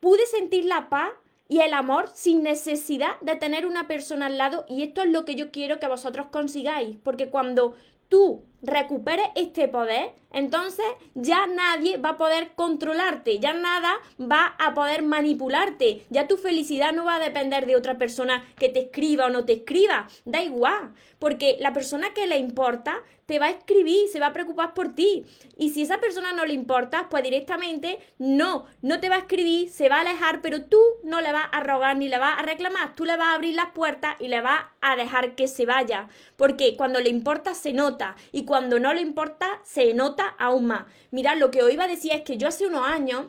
pude 0.00 0.26
sentir 0.26 0.64
la 0.64 0.88
paz 0.88 1.10
y 1.48 1.60
el 1.60 1.74
amor 1.74 2.08
sin 2.14 2.42
necesidad 2.42 3.20
de 3.20 3.36
tener 3.36 3.66
una 3.66 3.86
persona 3.86 4.26
al 4.26 4.38
lado 4.38 4.64
y 4.68 4.82
esto 4.82 5.02
es 5.02 5.10
lo 5.10 5.24
que 5.24 5.34
yo 5.34 5.50
quiero 5.50 5.78
que 5.78 5.86
vosotros 5.86 6.26
consigáis, 6.32 6.96
porque 7.02 7.28
cuando 7.28 7.74
tú 8.08 8.44
recuperes 8.62 9.26
este 9.34 9.68
poder, 9.68 10.12
entonces 10.32 10.86
ya 11.14 11.46
nadie 11.46 11.98
va 11.98 12.10
a 12.10 12.16
poder 12.16 12.52
controlarte, 12.54 13.38
ya 13.38 13.52
nada 13.52 13.92
va 14.18 14.54
a 14.58 14.72
poder 14.72 15.02
manipularte, 15.02 16.06
ya 16.10 16.28
tu 16.28 16.36
felicidad 16.36 16.92
no 16.92 17.04
va 17.04 17.16
a 17.16 17.20
depender 17.20 17.66
de 17.66 17.76
otra 17.76 17.98
persona 17.98 18.44
que 18.56 18.68
te 18.68 18.84
escriba 18.84 19.26
o 19.26 19.30
no 19.30 19.44
te 19.44 19.54
escriba, 19.54 20.08
da 20.24 20.42
igual, 20.42 20.94
porque 21.18 21.56
la 21.60 21.72
persona 21.72 22.14
que 22.14 22.26
le 22.26 22.38
importa 22.38 23.02
te 23.26 23.38
va 23.38 23.46
a 23.46 23.50
escribir, 23.50 24.08
se 24.08 24.20
va 24.20 24.26
a 24.26 24.32
preocupar 24.32 24.74
por 24.74 24.94
ti. 24.94 25.24
Y 25.56 25.70
si 25.70 25.82
esa 25.82 25.98
persona 25.98 26.32
no 26.32 26.44
le 26.44 26.54
importa, 26.54 27.08
pues 27.08 27.22
directamente 27.22 27.98
no, 28.18 28.66
no 28.82 29.00
te 29.00 29.08
va 29.08 29.14
a 29.14 29.20
escribir, 29.20 29.70
se 29.70 29.88
va 29.88 29.98
a 29.98 30.00
alejar, 30.00 30.42
pero 30.42 30.64
tú 30.64 30.80
no 31.04 31.20
le 31.20 31.32
vas 31.32 31.46
a 31.52 31.60
rogar 31.60 31.96
ni 31.96 32.08
le 32.08 32.18
vas 32.18 32.38
a 32.38 32.42
reclamar, 32.42 32.94
tú 32.94 33.04
le 33.04 33.16
vas 33.16 33.28
a 33.28 33.34
abrir 33.34 33.54
las 33.54 33.70
puertas 33.70 34.16
y 34.18 34.28
le 34.28 34.40
vas 34.40 34.64
a 34.80 34.96
dejar 34.96 35.34
que 35.34 35.46
se 35.46 35.64
vaya, 35.64 36.08
porque 36.36 36.76
cuando 36.76 37.00
le 37.00 37.10
importa 37.10 37.54
se 37.54 37.72
nota 37.72 38.16
y 38.32 38.44
cuando 38.44 38.51
no 38.60 38.94
le 38.94 39.00
importa 39.00 39.60
se 39.64 39.94
nota 39.94 40.28
aún 40.38 40.66
más. 40.66 40.84
Mirad, 41.10 41.38
lo 41.38 41.50
que 41.50 41.62
os 41.62 41.72
iba 41.72 41.84
a 41.84 41.88
decir 41.88 42.12
es 42.12 42.22
que 42.22 42.36
yo 42.36 42.48
hace 42.48 42.66
unos 42.66 42.86
años 42.86 43.26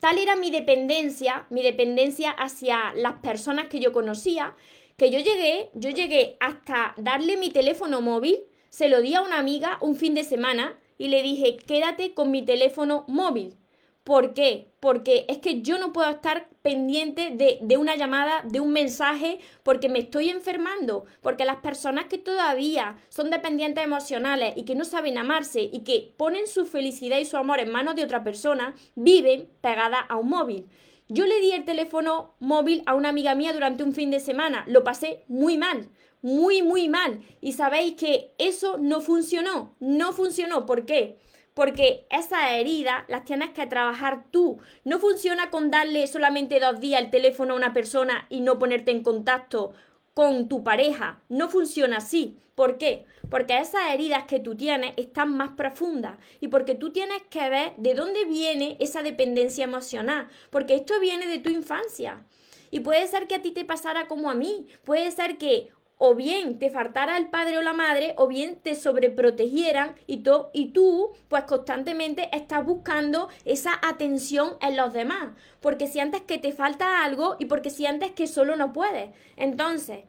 tal 0.00 0.18
era 0.18 0.36
mi 0.36 0.50
dependencia, 0.50 1.46
mi 1.50 1.62
dependencia 1.62 2.30
hacia 2.30 2.92
las 2.94 3.14
personas 3.14 3.66
que 3.66 3.80
yo 3.80 3.92
conocía, 3.92 4.54
que 4.96 5.10
yo 5.10 5.18
llegué, 5.18 5.70
yo 5.74 5.90
llegué 5.90 6.36
hasta 6.40 6.94
darle 6.96 7.36
mi 7.36 7.50
teléfono 7.50 8.00
móvil, 8.00 8.40
se 8.68 8.88
lo 8.88 9.00
di 9.00 9.14
a 9.14 9.22
una 9.22 9.38
amiga 9.38 9.78
un 9.80 9.96
fin 9.96 10.14
de 10.14 10.24
semana 10.24 10.78
y 10.98 11.08
le 11.08 11.22
dije, 11.22 11.56
quédate 11.56 12.14
con 12.14 12.30
mi 12.30 12.44
teléfono 12.44 13.04
móvil. 13.08 13.56
¿Por 14.04 14.34
qué? 14.34 14.68
Porque 14.80 15.24
es 15.28 15.38
que 15.38 15.62
yo 15.62 15.78
no 15.78 15.92
puedo 15.92 16.08
estar 16.10 16.48
pendiente 16.68 17.30
de, 17.30 17.60
de, 17.62 17.78
una 17.78 17.96
llamada, 17.96 18.42
de 18.44 18.60
un 18.60 18.74
mensaje, 18.74 19.38
porque 19.62 19.88
me 19.88 20.00
estoy 20.00 20.28
enfermando, 20.28 21.06
porque 21.22 21.46
las 21.46 21.56
personas 21.56 22.08
que 22.08 22.18
todavía 22.18 22.98
son 23.08 23.30
dependientes 23.30 23.82
emocionales 23.82 24.52
y 24.54 24.66
que 24.66 24.74
no 24.74 24.84
saben 24.84 25.16
amarse 25.16 25.62
y 25.62 25.78
que 25.78 26.12
ponen 26.18 26.46
su 26.46 26.66
felicidad 26.66 27.16
y 27.16 27.24
su 27.24 27.38
amor 27.38 27.58
en 27.58 27.72
manos 27.72 27.96
de 27.96 28.04
otra 28.04 28.22
persona, 28.22 28.74
viven 28.96 29.48
pegadas 29.62 30.00
a 30.10 30.16
un 30.16 30.28
móvil. 30.28 30.66
Yo 31.08 31.24
le 31.24 31.40
di 31.40 31.52
el 31.52 31.64
teléfono 31.64 32.34
móvil 32.38 32.82
a 32.84 32.94
una 32.94 33.08
amiga 33.08 33.34
mía 33.34 33.54
durante 33.54 33.82
un 33.82 33.94
fin 33.94 34.10
de 34.10 34.20
semana, 34.20 34.66
lo 34.68 34.84
pasé 34.84 35.24
muy 35.26 35.56
mal, 35.56 35.88
muy, 36.20 36.60
muy 36.60 36.90
mal. 36.90 37.22
Y 37.40 37.54
sabéis 37.54 37.94
que 37.94 38.34
eso 38.36 38.76
no 38.76 39.00
funcionó, 39.00 39.74
no 39.80 40.12
funcionó. 40.12 40.66
¿Por 40.66 40.84
qué? 40.84 41.16
Porque 41.58 42.06
esas 42.08 42.52
heridas 42.52 43.02
las 43.08 43.24
tienes 43.24 43.50
que 43.50 43.66
trabajar 43.66 44.22
tú. 44.30 44.60
No 44.84 45.00
funciona 45.00 45.50
con 45.50 45.72
darle 45.72 46.06
solamente 46.06 46.60
dos 46.60 46.78
días 46.78 47.02
el 47.02 47.10
teléfono 47.10 47.54
a 47.54 47.56
una 47.56 47.72
persona 47.72 48.26
y 48.28 48.42
no 48.42 48.60
ponerte 48.60 48.92
en 48.92 49.02
contacto 49.02 49.72
con 50.14 50.48
tu 50.48 50.62
pareja. 50.62 51.20
No 51.28 51.48
funciona 51.48 51.96
así. 51.96 52.38
¿Por 52.54 52.78
qué? 52.78 53.06
Porque 53.28 53.58
esas 53.58 53.92
heridas 53.92 54.22
que 54.28 54.38
tú 54.38 54.54
tienes 54.54 54.92
están 54.96 55.36
más 55.36 55.48
profundas 55.56 56.16
y 56.40 56.46
porque 56.46 56.76
tú 56.76 56.92
tienes 56.92 57.22
que 57.28 57.50
ver 57.50 57.72
de 57.76 57.94
dónde 57.94 58.24
viene 58.24 58.76
esa 58.78 59.02
dependencia 59.02 59.64
emocional, 59.64 60.28
porque 60.50 60.76
esto 60.76 61.00
viene 61.00 61.26
de 61.26 61.40
tu 61.40 61.50
infancia. 61.50 62.22
Y 62.70 62.80
puede 62.80 63.08
ser 63.08 63.26
que 63.26 63.34
a 63.34 63.42
ti 63.42 63.50
te 63.50 63.64
pasara 63.64 64.06
como 64.06 64.30
a 64.30 64.34
mí, 64.34 64.68
puede 64.84 65.10
ser 65.10 65.38
que 65.38 65.70
o 65.98 66.14
bien 66.14 66.60
te 66.60 66.70
faltara 66.70 67.18
el 67.18 67.28
padre 67.28 67.58
o 67.58 67.62
la 67.62 67.72
madre, 67.72 68.14
o 68.16 68.28
bien 68.28 68.60
te 68.62 68.76
sobreprotegieran 68.76 69.96
y, 70.06 70.22
y 70.52 70.68
tú, 70.68 71.10
pues 71.28 71.42
constantemente 71.44 72.28
estás 72.32 72.64
buscando 72.64 73.28
esa 73.44 73.78
atención 73.82 74.56
en 74.62 74.76
los 74.76 74.92
demás, 74.92 75.34
porque 75.60 75.88
sientes 75.88 76.22
que 76.22 76.38
te 76.38 76.52
falta 76.52 77.04
algo 77.04 77.36
y 77.40 77.46
porque 77.46 77.70
sientes 77.70 78.12
que 78.12 78.28
solo 78.28 78.54
no 78.54 78.72
puedes. 78.72 79.10
Entonces, 79.36 80.04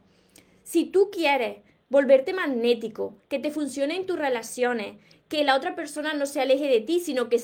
si 0.62 0.84
tú 0.84 1.10
quieres 1.10 1.58
volverte 1.88 2.32
magnético, 2.32 3.16
que 3.28 3.40
te 3.40 3.50
funcione 3.50 3.96
en 3.96 4.06
tus 4.06 4.16
relaciones, 4.16 4.96
que 5.28 5.42
la 5.42 5.56
otra 5.56 5.74
persona 5.74 6.14
no 6.14 6.26
se 6.26 6.40
aleje 6.40 6.68
de 6.68 6.80
ti, 6.80 7.00
sino 7.00 7.28
que 7.28 7.40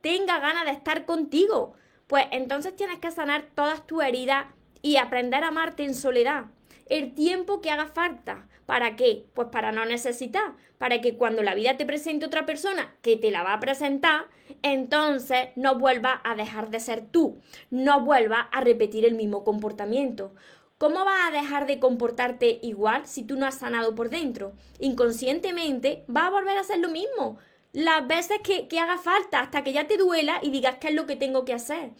tenga 0.00 0.40
ganas 0.40 0.64
de 0.64 0.72
estar 0.72 1.04
contigo, 1.04 1.74
pues 2.06 2.24
entonces 2.32 2.74
tienes 2.74 2.98
que 2.98 3.10
sanar 3.10 3.50
todas 3.54 3.86
tus 3.86 4.02
heridas 4.02 4.46
y 4.80 4.96
aprender 4.96 5.44
a 5.44 5.48
amarte 5.48 5.84
en 5.84 5.94
soledad 5.94 6.46
el 6.90 7.14
tiempo 7.14 7.60
que 7.60 7.70
haga 7.70 7.86
falta. 7.86 8.46
¿Para 8.66 8.94
qué? 8.94 9.24
Pues 9.34 9.48
para 9.48 9.72
no 9.72 9.84
necesitar, 9.84 10.54
para 10.78 11.00
que 11.00 11.16
cuando 11.16 11.42
la 11.42 11.54
vida 11.54 11.76
te 11.76 11.86
presente 11.86 12.26
otra 12.26 12.46
persona 12.46 12.94
que 13.02 13.16
te 13.16 13.30
la 13.30 13.42
va 13.42 13.54
a 13.54 13.60
presentar, 13.60 14.26
entonces 14.62 15.48
no 15.56 15.78
vuelva 15.78 16.20
a 16.22 16.34
dejar 16.34 16.70
de 16.70 16.78
ser 16.78 17.04
tú, 17.04 17.40
no 17.70 18.02
vuelva 18.02 18.42
a 18.52 18.60
repetir 18.60 19.04
el 19.04 19.14
mismo 19.14 19.42
comportamiento. 19.42 20.34
¿Cómo 20.78 21.04
vas 21.04 21.28
a 21.28 21.30
dejar 21.30 21.66
de 21.66 21.78
comportarte 21.78 22.58
igual 22.62 23.06
si 23.06 23.22
tú 23.24 23.36
no 23.36 23.46
has 23.46 23.58
sanado 23.58 23.94
por 23.94 24.08
dentro? 24.08 24.52
Inconscientemente 24.78 26.04
va 26.14 26.26
a 26.26 26.30
volver 26.30 26.56
a 26.56 26.60
hacer 26.60 26.78
lo 26.78 26.88
mismo. 26.88 27.38
Las 27.72 28.06
veces 28.06 28.38
que, 28.42 28.66
que 28.66 28.78
haga 28.78 28.98
falta, 28.98 29.40
hasta 29.40 29.62
que 29.62 29.72
ya 29.72 29.86
te 29.86 29.96
duela 29.96 30.38
y 30.42 30.50
digas 30.50 30.76
qué 30.80 30.88
es 30.88 30.94
lo 30.94 31.06
que 31.06 31.16
tengo 31.16 31.44
que 31.44 31.54
hacer. 31.54 31.90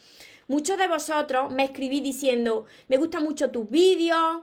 Muchos 0.49 0.79
de 0.79 0.89
vosotros 0.89 1.53
me 1.53 1.65
escribís 1.65 2.03
diciendo, 2.03 2.65
me 2.89 2.97
gustan 2.97 3.23
mucho 3.23 3.51
tus 3.51 3.69
vídeos, 3.71 4.43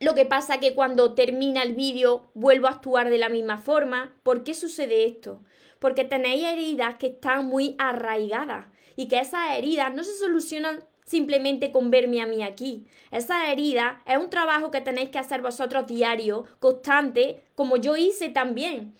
lo 0.00 0.14
que 0.14 0.24
pasa 0.24 0.58
que 0.60 0.74
cuando 0.74 1.12
termina 1.12 1.62
el 1.62 1.74
vídeo 1.74 2.30
vuelvo 2.32 2.66
a 2.66 2.70
actuar 2.70 3.10
de 3.10 3.18
la 3.18 3.28
misma 3.28 3.58
forma. 3.58 4.16
¿Por 4.22 4.42
qué 4.42 4.54
sucede 4.54 5.04
esto? 5.04 5.42
Porque 5.78 6.04
tenéis 6.04 6.44
heridas 6.44 6.96
que 6.96 7.08
están 7.08 7.46
muy 7.46 7.76
arraigadas 7.78 8.66
y 8.96 9.08
que 9.08 9.18
esas 9.18 9.56
heridas 9.58 9.94
no 9.94 10.02
se 10.02 10.16
solucionan 10.16 10.84
simplemente 11.04 11.70
con 11.70 11.90
verme 11.90 12.22
a 12.22 12.26
mí 12.26 12.42
aquí. 12.42 12.86
Esa 13.10 13.52
herida 13.52 14.02
es 14.06 14.16
un 14.16 14.30
trabajo 14.30 14.70
que 14.70 14.80
tenéis 14.80 15.10
que 15.10 15.18
hacer 15.18 15.42
vosotros 15.42 15.86
diario, 15.86 16.46
constante, 16.60 17.44
como 17.54 17.76
yo 17.76 17.96
hice 17.96 18.30
también. 18.30 18.94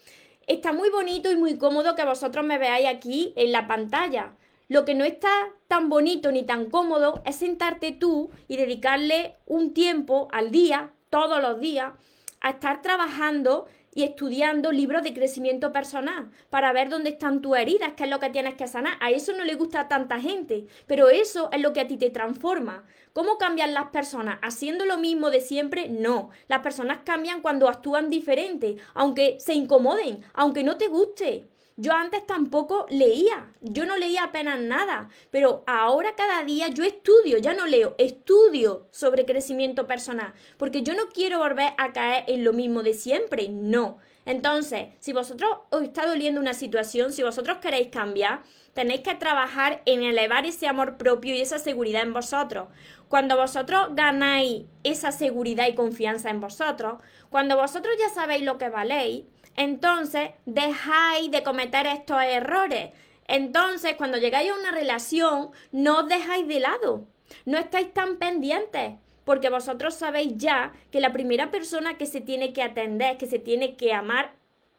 Está 0.46 0.72
muy 0.72 0.90
bonito 0.90 1.30
y 1.30 1.36
muy 1.36 1.56
cómodo 1.56 1.94
que 1.94 2.04
vosotros 2.04 2.44
me 2.44 2.58
veáis 2.58 2.88
aquí 2.88 3.32
en 3.36 3.52
la 3.52 3.66
pantalla, 3.66 4.34
lo 4.70 4.85
que 4.85 4.94
no 4.94 5.04
está 5.04 5.28
tan 5.66 5.88
bonito 5.88 6.30
ni 6.30 6.44
tan 6.44 6.70
cómodo 6.70 7.22
es 7.26 7.35
sentarte 7.35 7.90
tú 7.90 8.30
y 8.46 8.56
dedicarle 8.56 9.35
un 9.44 9.74
tiempo 9.74 10.28
al 10.30 10.52
día, 10.52 10.92
todos 11.11 11.42
los 11.42 11.59
días, 11.59 11.92
a 12.40 12.50
estar 12.50 12.80
trabajando 12.80 13.66
y 13.92 14.04
estudiando 14.04 14.70
libros 14.70 15.02
de 15.02 15.12
crecimiento 15.12 15.72
personal 15.72 16.30
para 16.50 16.72
ver 16.72 16.88
dónde 16.88 17.11
están 17.11 17.42
tus 17.42 17.56
heridas, 17.56 17.94
qué 17.96 18.04
es 18.04 18.11
lo 18.11 18.20
que 18.20 18.30
tienes 18.30 18.54
que 18.54 18.68
sanar. 18.68 18.96
A 19.00 19.11
eso 19.11 19.33
no 19.33 19.42
le 19.42 19.56
gusta 19.56 19.80
a 19.80 19.88
tanta 19.88 20.20
gente, 20.20 20.68
pero 20.87 21.09
eso 21.09 21.48
es 21.52 21.61
lo 21.61 21.72
que 21.72 21.80
a 21.80 21.88
ti 21.88 21.96
te 21.96 22.11
transforma. 22.11 22.85
¿Cómo 23.12 23.38
cambian 23.38 23.74
las 23.74 23.88
personas? 23.88 24.38
¿Haciendo 24.40 24.85
lo 24.85 24.98
mismo 24.98 25.30
de 25.30 25.40
siempre? 25.40 25.88
No. 25.88 26.30
Las 26.46 26.61
personas 26.61 26.98
cambian 27.04 27.42
cuando 27.42 27.68
actúan 27.68 28.09
diferente, 28.09 28.76
aunque 28.94 29.37
se 29.40 29.54
incomoden, 29.54 30.24
aunque 30.33 30.62
no 30.62 30.76
te 30.76 30.87
guste. 30.87 31.48
Yo 31.80 31.94
antes 31.94 32.26
tampoco 32.26 32.84
leía, 32.90 33.54
yo 33.62 33.86
no 33.86 33.96
leía 33.96 34.24
apenas 34.24 34.60
nada, 34.60 35.08
pero 35.30 35.64
ahora 35.66 36.14
cada 36.14 36.44
día 36.44 36.68
yo 36.68 36.84
estudio, 36.84 37.38
ya 37.38 37.54
no 37.54 37.66
leo, 37.66 37.94
estudio 37.96 38.86
sobre 38.90 39.24
crecimiento 39.24 39.86
personal, 39.86 40.34
porque 40.58 40.82
yo 40.82 40.92
no 40.92 41.08
quiero 41.08 41.38
volver 41.38 41.72
a 41.78 41.94
caer 41.94 42.24
en 42.26 42.44
lo 42.44 42.52
mismo 42.52 42.82
de 42.82 42.92
siempre, 42.92 43.48
no. 43.48 43.96
Entonces, 44.26 44.88
si 44.98 45.14
vosotros 45.14 45.50
os 45.70 45.82
está 45.82 46.04
doliendo 46.04 46.38
una 46.38 46.52
situación, 46.52 47.14
si 47.14 47.22
vosotros 47.22 47.56
queréis 47.62 47.88
cambiar, 47.88 48.42
tenéis 48.74 49.00
que 49.00 49.14
trabajar 49.14 49.80
en 49.86 50.02
elevar 50.02 50.44
ese 50.44 50.66
amor 50.66 50.98
propio 50.98 51.34
y 51.34 51.40
esa 51.40 51.58
seguridad 51.58 52.02
en 52.02 52.12
vosotros. 52.12 52.68
Cuando 53.08 53.38
vosotros 53.38 53.88
ganáis 53.92 54.66
esa 54.84 55.12
seguridad 55.12 55.66
y 55.66 55.74
confianza 55.74 56.28
en 56.28 56.42
vosotros, 56.42 56.98
cuando 57.30 57.56
vosotros 57.56 57.94
ya 57.98 58.10
sabéis 58.10 58.42
lo 58.42 58.58
que 58.58 58.68
valéis, 58.68 59.24
entonces 59.60 60.30
dejáis 60.46 61.30
de 61.30 61.42
cometer 61.42 61.86
estos 61.86 62.22
errores. 62.22 62.92
Entonces, 63.26 63.94
cuando 63.96 64.16
llegáis 64.16 64.50
a 64.50 64.54
una 64.54 64.70
relación, 64.70 65.50
no 65.70 65.98
os 65.98 66.08
dejáis 66.08 66.48
de 66.48 66.60
lado, 66.60 67.06
no 67.44 67.58
estáis 67.58 67.92
tan 67.92 68.16
pendientes, 68.16 68.94
porque 69.24 69.50
vosotros 69.50 69.94
sabéis 69.94 70.32
ya 70.36 70.72
que 70.90 71.00
la 71.00 71.12
primera 71.12 71.50
persona 71.50 71.98
que 71.98 72.06
se 72.06 72.22
tiene 72.22 72.54
que 72.54 72.62
atender, 72.62 73.18
que 73.18 73.26
se 73.26 73.38
tiene 73.38 73.76
que 73.76 73.92
amar, 73.92 74.32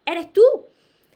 eres 0.04 0.34
tú. 0.34 0.42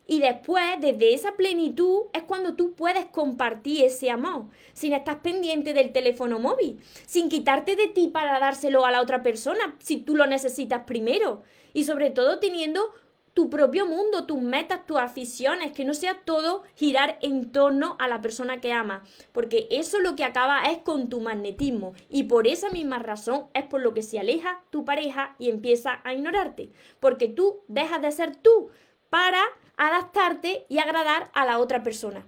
Y 0.06 0.20
después, 0.20 0.64
desde 0.80 1.16
esa 1.16 1.32
plenitud, 1.32 2.04
es 2.14 2.22
cuando 2.22 2.54
tú 2.54 2.76
puedes 2.76 3.08
compartir 3.08 3.84
ese 3.84 4.12
amor, 4.12 4.46
sin 4.74 4.94
estar 4.94 5.24
pendiente 5.24 5.74
del 5.74 5.92
teléfono 5.92 6.38
móvil, 6.38 6.80
sin 7.08 7.30
quitarte 7.30 7.76
de 7.76 7.88
ti 7.88 8.10
para 8.10 8.40
dárselo 8.40 8.86
a 8.86 8.92
la 8.92 9.02
otra 9.02 9.24
persona, 9.24 9.76
si 9.80 9.98
tú 9.98 10.16
lo 10.16 10.28
necesitas 10.28 10.84
primero. 10.86 11.42
Y 11.74 11.86
sobre 11.86 12.12
todo 12.12 12.38
teniendo 12.38 12.94
tu 13.36 13.50
propio 13.50 13.86
mundo, 13.86 14.26
tus 14.26 14.42
metas, 14.42 14.86
tus 14.88 14.98
aficiones, 14.98 15.74
que 15.74 15.84
no 15.84 15.94
sea 15.94 16.22
todo 16.24 16.64
girar 16.74 17.20
en 17.22 17.52
torno 17.52 17.98
a 18.00 18.08
la 18.08 18.22
persona 18.22 18.62
que 18.62 18.72
ama, 18.72 19.04
porque 19.34 19.68
eso 19.70 20.00
lo 20.00 20.16
que 20.16 20.24
acaba 20.24 20.64
es 20.64 20.78
con 20.80 21.10
tu 21.10 21.20
magnetismo. 21.20 21.94
Y 22.10 22.24
por 22.24 22.48
esa 22.48 22.70
misma 22.70 22.98
razón 22.98 23.48
es 23.54 23.66
por 23.66 23.82
lo 23.82 23.94
que 23.94 24.04
se 24.04 24.20
aleja 24.20 24.64
tu 24.70 24.86
pareja 24.86 25.36
y 25.38 25.50
empieza 25.50 26.00
a 26.06 26.14
ignorarte, 26.14 26.72
porque 27.02 27.28
tú 27.28 27.60
dejas 27.68 28.02
de 28.02 28.14
ser 28.14 28.38
tú 28.38 28.70
para 29.10 29.42
adaptarte 29.76 30.66
y 30.70 30.80
agradar 30.80 31.30
a 31.34 31.46
la 31.46 31.60
otra 31.60 31.84
persona. 31.84 32.26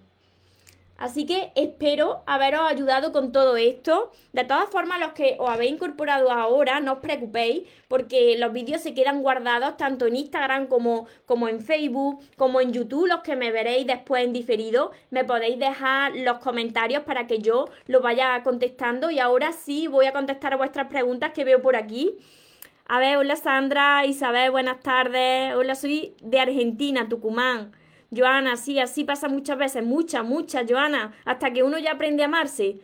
Así 0.97 1.27
que 1.27 1.51
espero 1.55 2.23
haberos 2.25 2.61
ayudado 2.61 3.11
con 3.11 3.31
todo 3.31 3.55
esto. 3.55 4.11
De 4.33 4.43
todas 4.43 4.69
formas, 4.69 4.99
los 4.99 5.13
que 5.13 5.35
os 5.39 5.49
habéis 5.49 5.73
incorporado 5.73 6.31
ahora, 6.31 6.79
no 6.79 6.93
os 6.93 6.99
preocupéis, 6.99 7.69
porque 7.87 8.35
los 8.37 8.51
vídeos 8.51 8.81
se 8.81 8.95
quedan 8.95 9.21
guardados 9.21 9.77
tanto 9.77 10.07
en 10.07 10.15
Instagram 10.15 10.65
como, 10.65 11.07
como 11.27 11.47
en 11.47 11.61
Facebook, 11.61 12.19
como 12.35 12.61
en 12.61 12.73
YouTube, 12.73 13.07
los 13.07 13.21
que 13.21 13.35
me 13.35 13.51
veréis 13.51 13.85
después 13.85 14.23
en 14.23 14.33
diferido. 14.33 14.91
Me 15.11 15.23
podéis 15.23 15.59
dejar 15.59 16.15
los 16.15 16.39
comentarios 16.39 17.03
para 17.03 17.27
que 17.27 17.39
yo 17.39 17.69
lo 17.85 18.01
vaya 18.01 18.41
contestando. 18.43 19.11
Y 19.11 19.19
ahora 19.19 19.51
sí 19.51 19.87
voy 19.87 20.07
a 20.07 20.13
contestar 20.13 20.57
vuestras 20.57 20.87
preguntas 20.87 21.31
que 21.31 21.45
veo 21.45 21.61
por 21.61 21.75
aquí. 21.75 22.17
A 22.87 22.99
ver, 22.99 23.17
hola 23.17 23.35
Sandra, 23.35 24.05
Isabel, 24.05 24.49
buenas 24.49 24.79
tardes. 24.79 25.53
Hola, 25.53 25.75
soy 25.75 26.15
de 26.21 26.39
Argentina, 26.39 27.07
Tucumán. 27.07 27.73
Joana, 28.11 28.55
sí, 28.57 28.79
así 28.79 29.03
pasa 29.03 29.27
muchas 29.27 29.57
veces, 29.57 29.83
muchas, 29.83 30.23
muchas, 30.23 30.65
Joana, 30.69 31.13
hasta 31.25 31.51
que 31.51 31.63
uno 31.63 31.77
ya 31.77 31.93
aprende 31.93 32.23
a 32.23 32.27
amarse. 32.27 32.79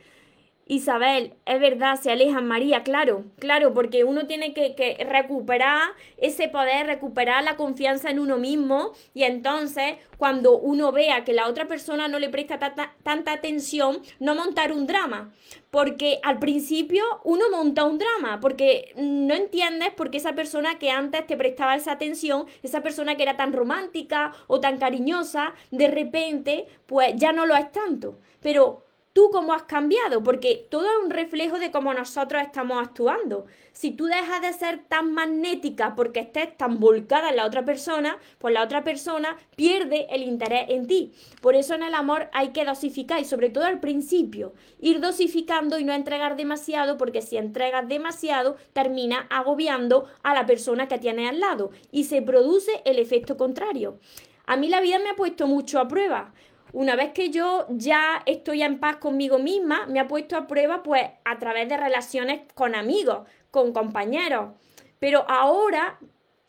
Isabel, 0.65 1.33
es 1.45 1.59
verdad, 1.59 1.99
se 1.99 2.09
alejan 2.09 2.47
María, 2.47 2.83
claro, 2.83 3.25
claro, 3.37 3.73
porque 3.73 4.05
uno 4.05 4.27
tiene 4.27 4.53
que, 4.53 4.97
recuperar 5.09 5.89
ese 6.17 6.47
poder, 6.47 6.87
recuperar 6.87 7.43
la 7.43 7.57
confianza 7.57 8.09
en 8.09 8.19
uno 8.19 8.37
mismo 8.37 8.93
y 9.13 9.23
entonces 9.23 9.95
cuando 10.17 10.57
uno 10.57 10.93
vea 10.93 11.25
que 11.25 11.33
la 11.33 11.49
otra 11.49 11.67
persona 11.67 12.07
no 12.07 12.17
le 12.17 12.29
presta 12.29 12.59
tanta 13.03 13.33
atención, 13.33 14.01
no 14.19 14.35
montar 14.35 14.71
un 14.71 14.87
drama, 14.87 15.33
porque 15.69 16.19
al 16.23 16.39
principio 16.39 17.03
uno 17.25 17.49
monta 17.51 17.83
un 17.83 17.97
drama, 17.97 18.39
porque 18.39 18.93
no 18.95 19.33
entiendes 19.33 19.91
por 19.91 20.11
qué 20.11 20.17
esa 20.17 20.33
persona 20.33 20.79
que 20.79 20.91
antes 20.91 21.27
te 21.27 21.35
prestaba 21.35 21.75
esa 21.75 21.91
atención, 21.91 22.45
esa 22.61 22.81
persona 22.81 23.17
que 23.17 23.23
era 23.23 23.35
tan 23.35 23.51
romántica 23.51 24.31
o 24.47 24.61
tan 24.61 24.77
cariñosa, 24.77 25.53
de 25.71 25.89
repente 25.89 26.67
pues 26.85 27.15
ya 27.17 27.33
no 27.33 27.45
lo 27.45 27.55
es 27.57 27.69
tanto, 27.73 28.17
pero 28.41 28.83
tú 29.13 29.29
cómo 29.31 29.53
has 29.53 29.63
cambiado, 29.63 30.23
porque 30.23 30.67
todo 30.69 30.85
es 30.85 31.05
un 31.05 31.11
reflejo 31.11 31.59
de 31.59 31.71
cómo 31.71 31.93
nosotros 31.93 32.41
estamos 32.41 32.81
actuando. 32.81 33.45
Si 33.71 33.91
tú 33.91 34.05
dejas 34.05 34.41
de 34.41 34.53
ser 34.53 34.83
tan 34.87 35.13
magnética 35.13 35.95
porque 35.95 36.21
estés 36.21 36.57
tan 36.57 36.79
volcada 36.79 37.29
en 37.29 37.37
la 37.37 37.45
otra 37.45 37.63
persona, 37.63 38.17
pues 38.39 38.53
la 38.53 38.63
otra 38.63 38.83
persona 38.83 39.37
pierde 39.55 40.07
el 40.09 40.23
interés 40.23 40.65
en 40.69 40.87
ti. 40.87 41.13
Por 41.41 41.55
eso 41.55 41.75
en 41.75 41.83
el 41.83 41.93
amor 41.93 42.29
hay 42.33 42.49
que 42.49 42.65
dosificar 42.65 43.19
y 43.19 43.25
sobre 43.25 43.49
todo 43.49 43.65
al 43.65 43.79
principio, 43.79 44.53
ir 44.79 44.99
dosificando 44.99 45.77
y 45.77 45.83
no 45.83 45.93
entregar 45.93 46.35
demasiado, 46.35 46.97
porque 46.97 47.21
si 47.21 47.37
entregas 47.37 47.87
demasiado 47.87 48.57
termina 48.73 49.27
agobiando 49.29 50.07
a 50.23 50.33
la 50.33 50.45
persona 50.45 50.87
que 50.87 50.97
tiene 50.97 51.29
al 51.29 51.39
lado 51.39 51.69
y 51.91 52.05
se 52.05 52.21
produce 52.21 52.81
el 52.85 52.97
efecto 52.97 53.37
contrario. 53.37 53.99
A 54.45 54.57
mí 54.57 54.67
la 54.67 54.81
vida 54.81 54.99
me 54.99 55.09
ha 55.09 55.15
puesto 55.15 55.47
mucho 55.47 55.79
a 55.79 55.87
prueba 55.87 56.33
una 56.73 56.95
vez 56.95 57.11
que 57.13 57.29
yo 57.29 57.67
ya 57.69 58.23
estoy 58.25 58.63
en 58.63 58.79
paz 58.79 58.97
conmigo 58.97 59.37
misma, 59.37 59.85
me 59.85 59.99
ha 59.99 60.07
puesto 60.07 60.35
a 60.35 60.47
prueba 60.47 60.81
pues 60.83 61.03
a 61.23 61.37
través 61.37 61.69
de 61.69 61.77
relaciones 61.77 62.41
con 62.55 62.75
amigos, 62.75 63.27
con 63.51 63.73
compañeros. 63.73 64.55
Pero 64.99 65.23
ahora 65.29 65.99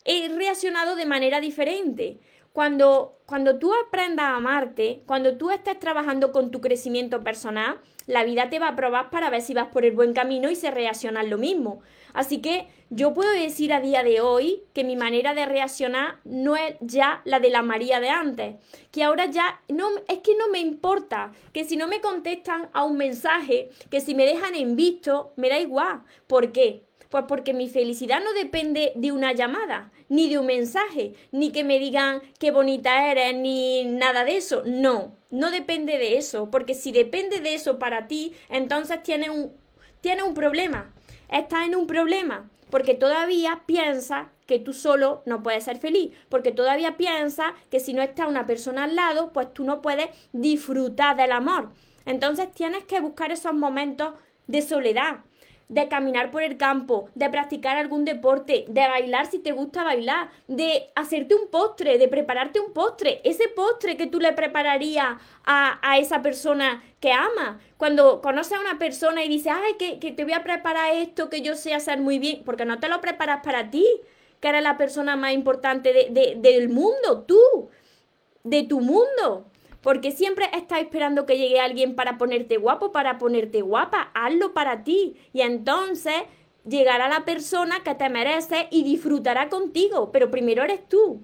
he 0.03 0.27
reaccionado 0.29 0.95
de 0.95 1.05
manera 1.05 1.39
diferente. 1.39 2.19
Cuando, 2.55 3.19
cuando 3.25 3.59
tú 3.59 3.73
aprendas 3.73 4.27
a 4.27 4.37
amarte, 4.37 5.03
cuando 5.05 5.35
tú 5.35 5.51
estés 5.51 5.77
trabajando 5.77 6.31
con 6.31 6.51
tu 6.51 6.61
crecimiento 6.61 7.21
personal, 7.21 7.81
la 8.07 8.23
vida 8.23 8.49
te 8.49 8.59
va 8.59 8.69
a 8.69 8.75
probar 8.77 9.09
para 9.09 9.29
ver 9.29 9.41
si 9.41 9.53
vas 9.53 9.67
por 9.67 9.83
el 9.83 9.91
buen 9.91 10.13
camino 10.13 10.49
y 10.49 10.55
se 10.55 10.71
reacciona 10.71 11.21
lo 11.23 11.37
mismo. 11.37 11.81
Así 12.13 12.41
que 12.41 12.69
yo 12.89 13.13
puedo 13.13 13.29
decir 13.29 13.73
a 13.73 13.81
día 13.81 14.03
de 14.03 14.21
hoy 14.21 14.63
que 14.73 14.85
mi 14.85 14.95
manera 14.95 15.33
de 15.33 15.45
reaccionar 15.45 16.21
no 16.23 16.55
es 16.55 16.75
ya 16.79 17.21
la 17.25 17.41
de 17.41 17.49
la 17.49 17.61
María 17.61 17.99
de 17.99 18.07
antes, 18.07 18.55
que 18.89 19.03
ahora 19.03 19.25
ya 19.25 19.59
no 19.67 19.89
es 20.07 20.19
que 20.19 20.37
no 20.37 20.47
me 20.47 20.61
importa, 20.61 21.33
que 21.51 21.65
si 21.65 21.75
no 21.75 21.89
me 21.89 21.99
contestan 21.99 22.69
a 22.71 22.85
un 22.85 22.95
mensaje, 22.95 23.69
que 23.89 23.99
si 23.99 24.15
me 24.15 24.25
dejan 24.25 24.55
en 24.55 24.77
visto, 24.77 25.33
me 25.35 25.49
da 25.49 25.59
igual. 25.59 26.03
¿Por 26.25 26.53
qué? 26.53 26.85
Pues 27.09 27.25
porque 27.27 27.53
mi 27.53 27.67
felicidad 27.67 28.21
no 28.23 28.31
depende 28.31 28.93
de 28.95 29.11
una 29.11 29.33
llamada, 29.33 29.91
ni 30.09 30.29
de 30.29 30.39
un 30.39 30.45
mensaje, 30.45 31.13
ni 31.31 31.51
que 31.51 31.63
me 31.63 31.79
digan 31.79 32.21
qué 32.39 32.51
bonita 32.51 33.11
eres, 33.11 33.35
ni 33.35 33.85
nada 33.85 34.23
de 34.23 34.37
eso. 34.37 34.63
No, 34.65 35.15
no 35.29 35.51
depende 35.51 35.97
de 35.97 36.17
eso, 36.17 36.49
porque 36.51 36.73
si 36.73 36.91
depende 36.91 37.39
de 37.39 37.55
eso 37.55 37.79
para 37.79 38.07
ti, 38.07 38.33
entonces 38.49 39.01
tiene 39.03 39.29
un, 39.29 39.53
tiene 40.01 40.23
un 40.23 40.33
problema 40.33 40.91
estás 41.29 41.65
en 41.65 41.75
un 41.75 41.87
problema 41.87 42.49
porque 42.69 42.93
todavía 42.93 43.61
piensa 43.65 44.29
que 44.47 44.59
tú 44.59 44.73
solo 44.73 45.23
no 45.25 45.41
puedes 45.43 45.63
ser 45.63 45.77
feliz, 45.77 46.11
porque 46.29 46.51
todavía 46.51 46.97
piensa 46.97 47.53
que 47.69 47.79
si 47.79 47.93
no 47.93 48.01
está 48.01 48.27
una 48.27 48.45
persona 48.45 48.83
al 48.83 48.95
lado, 48.95 49.31
pues 49.33 49.53
tú 49.53 49.63
no 49.63 49.81
puedes 49.81 50.09
disfrutar 50.33 51.15
del 51.15 51.31
amor. 51.31 51.71
Entonces 52.05 52.51
tienes 52.53 52.83
que 52.83 52.99
buscar 52.99 53.31
esos 53.31 53.53
momentos 53.53 54.13
de 54.47 54.61
soledad, 54.61 55.19
de 55.67 55.87
caminar 55.87 56.31
por 56.31 56.43
el 56.43 56.57
campo, 56.57 57.09
de 57.15 57.29
practicar 57.29 57.77
algún 57.77 58.05
deporte, 58.05 58.65
de 58.67 58.87
bailar 58.87 59.25
si 59.25 59.39
te 59.39 59.51
gusta 59.51 59.83
bailar, 59.83 60.29
de 60.47 60.89
hacerte 60.95 61.35
un 61.35 61.47
postre, 61.49 61.97
de 61.97 62.07
prepararte 62.07 62.59
un 62.59 62.73
postre, 62.73 63.21
ese 63.23 63.47
postre 63.49 63.97
que 63.97 64.07
tú 64.07 64.19
le 64.19 64.33
prepararías 64.33 65.17
a, 65.43 65.79
a 65.81 65.97
esa 65.97 66.21
persona 66.21 66.83
que 66.99 67.11
ama. 67.11 67.59
Cuando 67.77 68.21
conoces 68.21 68.53
a 68.57 68.61
una 68.61 68.77
persona 68.77 69.23
y 69.23 69.29
dices, 69.29 69.53
ay, 69.55 69.73
que, 69.79 69.99
que 69.99 70.11
te 70.11 70.23
voy 70.23 70.33
a 70.33 70.43
preparar 70.43 70.93
esto 70.93 71.29
que 71.29 71.41
yo 71.41 71.55
sé 71.55 71.73
hacer 71.73 71.99
muy 71.99 72.19
bien, 72.19 72.43
porque 72.45 72.65
no 72.65 72.79
te 72.79 72.87
lo 72.87 73.01
preparas 73.01 73.41
para 73.43 73.69
ti, 73.69 73.85
que 74.39 74.49
eres 74.49 74.63
la 74.63 74.77
persona 74.77 75.15
más 75.15 75.33
importante 75.33 75.91
de, 75.93 76.35
del 76.37 76.69
mundo, 76.69 77.23
tú, 77.27 77.69
de 78.43 78.63
tu 78.63 78.79
mundo. 78.79 79.47
Porque 79.85 80.09
siempre 80.09 80.49
estás 80.51 80.79
esperando 80.79 81.27
que 81.27 81.37
llegue 81.37 81.59
alguien 81.59 81.93
para 81.93 82.17
ponerte 82.17 82.57
guapo, 82.57 82.91
para 82.91 83.19
ponerte 83.19 83.61
guapa. 83.61 84.09
Hazlo 84.15 84.51
para 84.51 84.83
ti. 84.83 85.15
Y 85.31 85.41
entonces 85.41 86.23
llegará 86.67 87.07
la 87.07 87.23
persona 87.23 87.83
que 87.83 87.93
te 87.93 88.09
merece 88.09 88.67
y 88.71 88.83
disfrutará 88.83 89.47
contigo. 89.47 90.11
Pero 90.11 90.31
primero 90.31 90.63
eres 90.63 90.89
tú. 90.89 91.21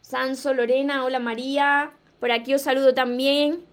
Sanso, 0.00 0.54
Lorena, 0.54 1.04
hola 1.04 1.18
María. 1.18 1.94
Por 2.20 2.30
aquí 2.30 2.54
os 2.54 2.62
saludo 2.62 2.94
también. 2.94 3.64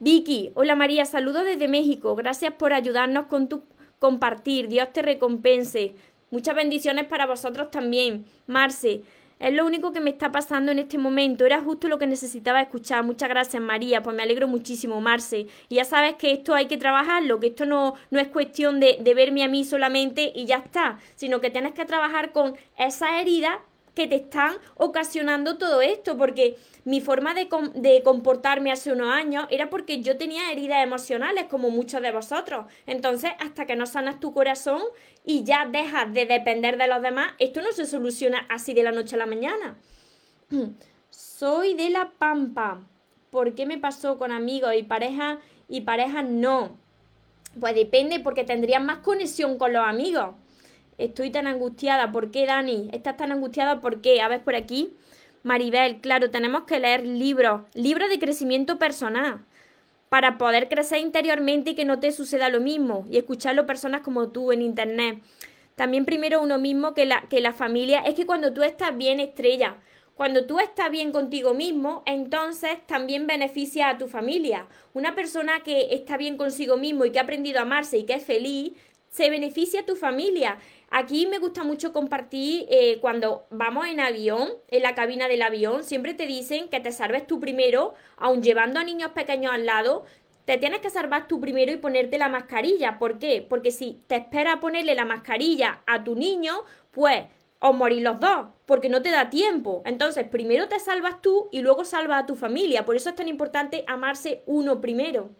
Vicky, 0.00 0.52
hola 0.54 0.74
María, 0.74 1.04
saludo 1.04 1.44
desde 1.44 1.68
México. 1.68 2.16
Gracias 2.16 2.54
por 2.54 2.72
ayudarnos 2.72 3.26
con 3.26 3.50
tu 3.50 3.64
compartir. 3.98 4.66
Dios 4.68 4.94
te 4.94 5.02
recompense. 5.02 5.94
Muchas 6.30 6.54
bendiciones 6.54 7.04
para 7.06 7.26
vosotros 7.26 7.70
también. 7.70 8.24
Marce, 8.46 9.02
es 9.38 9.54
lo 9.54 9.64
único 9.66 9.92
que 9.92 10.00
me 10.00 10.10
está 10.10 10.32
pasando 10.32 10.72
en 10.72 10.78
este 10.78 10.98
momento. 10.98 11.46
Era 11.46 11.60
justo 11.60 11.88
lo 11.88 11.98
que 11.98 12.06
necesitaba 12.06 12.60
escuchar. 12.60 13.04
Muchas 13.04 13.28
gracias, 13.28 13.62
María. 13.62 14.02
Pues 14.02 14.16
me 14.16 14.22
alegro 14.22 14.48
muchísimo, 14.48 15.00
Marce. 15.00 15.46
Y 15.68 15.76
ya 15.76 15.84
sabes 15.84 16.14
que 16.16 16.32
esto 16.32 16.54
hay 16.54 16.66
que 16.66 16.76
trabajarlo, 16.76 17.40
que 17.40 17.48
esto 17.48 17.66
no, 17.66 17.94
no 18.10 18.20
es 18.20 18.28
cuestión 18.28 18.80
de, 18.80 18.98
de 19.00 19.14
verme 19.14 19.44
a 19.44 19.48
mí 19.48 19.64
solamente 19.64 20.32
y 20.34 20.46
ya 20.46 20.56
está, 20.56 20.98
sino 21.14 21.40
que 21.40 21.50
tienes 21.50 21.72
que 21.72 21.84
trabajar 21.84 22.32
con 22.32 22.56
esa 22.76 23.20
herida 23.20 23.60
que 23.98 24.06
te 24.06 24.14
están 24.14 24.54
ocasionando 24.76 25.58
todo 25.58 25.82
esto, 25.82 26.16
porque 26.16 26.56
mi 26.84 27.00
forma 27.00 27.34
de, 27.34 27.48
comportarme 28.04 28.70
hace 28.70 28.92
unos 28.92 29.12
años 29.12 29.48
era 29.50 29.70
porque 29.70 30.02
yo 30.02 30.16
tenía 30.16 30.52
heridas 30.52 30.84
emocionales, 30.84 31.46
como 31.50 31.70
muchos 31.70 32.00
de 32.00 32.12
vosotros. 32.12 32.66
Entonces, 32.86 33.32
hasta 33.40 33.66
que 33.66 33.74
no 33.74 33.86
sanas 33.86 34.20
tu 34.20 34.32
corazón 34.32 34.80
y 35.24 35.42
ya 35.42 35.66
dejas 35.66 36.14
de 36.14 36.26
depender 36.26 36.78
de 36.78 36.86
los 36.86 37.02
demás, 37.02 37.32
esto 37.40 37.60
no 37.60 37.72
se 37.72 37.86
soluciona 37.86 38.46
así 38.48 38.72
de 38.72 38.84
la 38.84 38.92
noche 38.92 39.16
a 39.16 39.18
la 39.18 39.26
mañana. 39.26 39.76
Soy 41.10 41.74
de 41.74 41.90
la 41.90 42.12
pampa. 42.16 42.80
¿Por 43.30 43.56
qué 43.56 43.66
me 43.66 43.78
pasó 43.78 44.16
con 44.16 44.30
amigos 44.30 44.74
y 44.76 44.84
parejas 44.84 45.38
y 45.68 45.80
parejas 45.80 46.24
no? 46.24 46.78
Pues 47.58 47.74
depende 47.74 48.20
porque 48.20 48.44
tendrías 48.44 48.80
más 48.80 48.98
conexión 48.98 49.58
con 49.58 49.72
los 49.72 49.84
amigos. 49.84 50.36
Estoy 50.98 51.30
tan 51.30 51.46
angustiada. 51.46 52.10
¿Por 52.10 52.30
qué, 52.32 52.44
Dani? 52.44 52.90
¿Estás 52.92 53.16
tan 53.16 53.30
angustiada? 53.30 53.80
¿Por 53.80 54.00
qué? 54.00 54.20
A 54.20 54.28
ver 54.28 54.42
por 54.42 54.56
aquí. 54.56 54.96
Maribel, 55.44 56.00
claro, 56.00 56.30
tenemos 56.30 56.64
que 56.64 56.80
leer 56.80 57.06
libros, 57.06 57.62
libros 57.74 58.10
de 58.10 58.18
crecimiento 58.18 58.78
personal, 58.78 59.44
para 60.08 60.36
poder 60.36 60.68
crecer 60.68 60.98
interiormente 60.98 61.70
y 61.70 61.74
que 61.76 61.84
no 61.84 62.00
te 62.00 62.10
suceda 62.10 62.48
lo 62.48 62.60
mismo, 62.60 63.06
y 63.08 63.18
escucharlo 63.18 63.64
personas 63.64 64.00
como 64.00 64.30
tú 64.30 64.50
en 64.50 64.62
internet. 64.62 65.22
También 65.76 66.04
primero 66.04 66.42
uno 66.42 66.58
mismo 66.58 66.92
que 66.92 67.06
la, 67.06 67.22
que 67.28 67.40
la 67.40 67.52
familia. 67.52 68.00
Es 68.00 68.14
que 68.14 68.26
cuando 68.26 68.52
tú 68.52 68.64
estás 68.64 68.96
bien, 68.96 69.20
estrella, 69.20 69.76
cuando 70.16 70.46
tú 70.46 70.58
estás 70.58 70.90
bien 70.90 71.12
contigo 71.12 71.54
mismo, 71.54 72.02
entonces 72.04 72.84
también 72.88 73.28
beneficia 73.28 73.90
a 73.90 73.98
tu 73.98 74.08
familia. 74.08 74.66
Una 74.92 75.14
persona 75.14 75.60
que 75.62 75.94
está 75.94 76.16
bien 76.16 76.36
consigo 76.36 76.76
mismo 76.76 77.04
y 77.04 77.12
que 77.12 77.20
ha 77.20 77.22
aprendido 77.22 77.60
a 77.60 77.62
amarse 77.62 77.98
y 77.98 78.04
que 78.04 78.14
es 78.14 78.24
feliz, 78.24 78.72
se 79.08 79.30
beneficia 79.30 79.86
tu 79.86 79.96
familia. 79.96 80.58
Aquí 80.90 81.26
me 81.26 81.38
gusta 81.38 81.64
mucho 81.64 81.92
compartir 81.92 82.66
eh, 82.70 82.98
cuando 83.00 83.46
vamos 83.50 83.86
en 83.86 84.00
avión, 84.00 84.48
en 84.68 84.82
la 84.82 84.94
cabina 84.94 85.28
del 85.28 85.42
avión, 85.42 85.84
siempre 85.84 86.14
te 86.14 86.26
dicen 86.26 86.68
que 86.68 86.80
te 86.80 86.92
salves 86.92 87.26
tú 87.26 87.40
primero, 87.40 87.94
aun 88.16 88.42
llevando 88.42 88.80
a 88.80 88.84
niños 88.84 89.10
pequeños 89.12 89.52
al 89.52 89.66
lado, 89.66 90.04
te 90.44 90.56
tienes 90.56 90.80
que 90.80 90.88
salvar 90.88 91.28
tú 91.28 91.40
primero 91.40 91.72
y 91.72 91.76
ponerte 91.76 92.16
la 92.16 92.30
mascarilla. 92.30 92.98
¿Por 92.98 93.18
qué? 93.18 93.44
Porque 93.46 93.70
si 93.70 94.00
te 94.06 94.16
esperas 94.16 94.54
a 94.54 94.60
ponerle 94.60 94.94
la 94.94 95.04
mascarilla 95.04 95.82
a 95.86 96.04
tu 96.04 96.14
niño, 96.14 96.64
pues 96.90 97.24
os 97.60 97.74
morís 97.74 98.02
los 98.02 98.18
dos, 98.18 98.46
porque 98.64 98.88
no 98.88 99.02
te 99.02 99.10
da 99.10 99.28
tiempo. 99.28 99.82
Entonces, 99.84 100.26
primero 100.26 100.68
te 100.68 100.78
salvas 100.78 101.20
tú 101.20 101.48
y 101.52 101.60
luego 101.60 101.84
salvas 101.84 102.22
a 102.22 102.26
tu 102.26 102.34
familia. 102.34 102.86
Por 102.86 102.96
eso 102.96 103.10
es 103.10 103.16
tan 103.16 103.28
importante 103.28 103.84
amarse 103.86 104.42
uno 104.46 104.80
primero. 104.80 105.30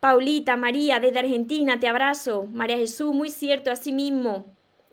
Paulita, 0.00 0.56
María, 0.56 1.00
desde 1.00 1.18
Argentina, 1.18 1.80
te 1.80 1.88
abrazo. 1.88 2.46
María 2.52 2.76
Jesús, 2.76 3.14
muy 3.14 3.30
cierto, 3.30 3.70
así 3.70 3.92
mismo. 3.92 4.46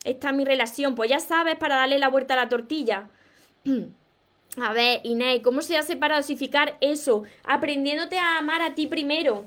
Esta 0.04 0.30
es 0.30 0.36
mi 0.36 0.44
relación. 0.44 0.94
Pues 0.94 1.10
ya 1.10 1.20
sabes, 1.20 1.56
para 1.56 1.76
darle 1.76 1.98
la 1.98 2.08
vuelta 2.08 2.34
a 2.34 2.38
la 2.38 2.48
tortilla. 2.48 3.08
A 4.58 4.72
ver, 4.72 5.00
Inés, 5.04 5.40
¿cómo 5.44 5.60
se 5.60 5.76
hace 5.76 5.96
para 5.96 6.16
dosificar 6.16 6.78
eso? 6.80 7.24
Aprendiéndote 7.44 8.18
a 8.18 8.38
amar 8.38 8.62
a 8.62 8.74
ti 8.74 8.86
primero. 8.86 9.44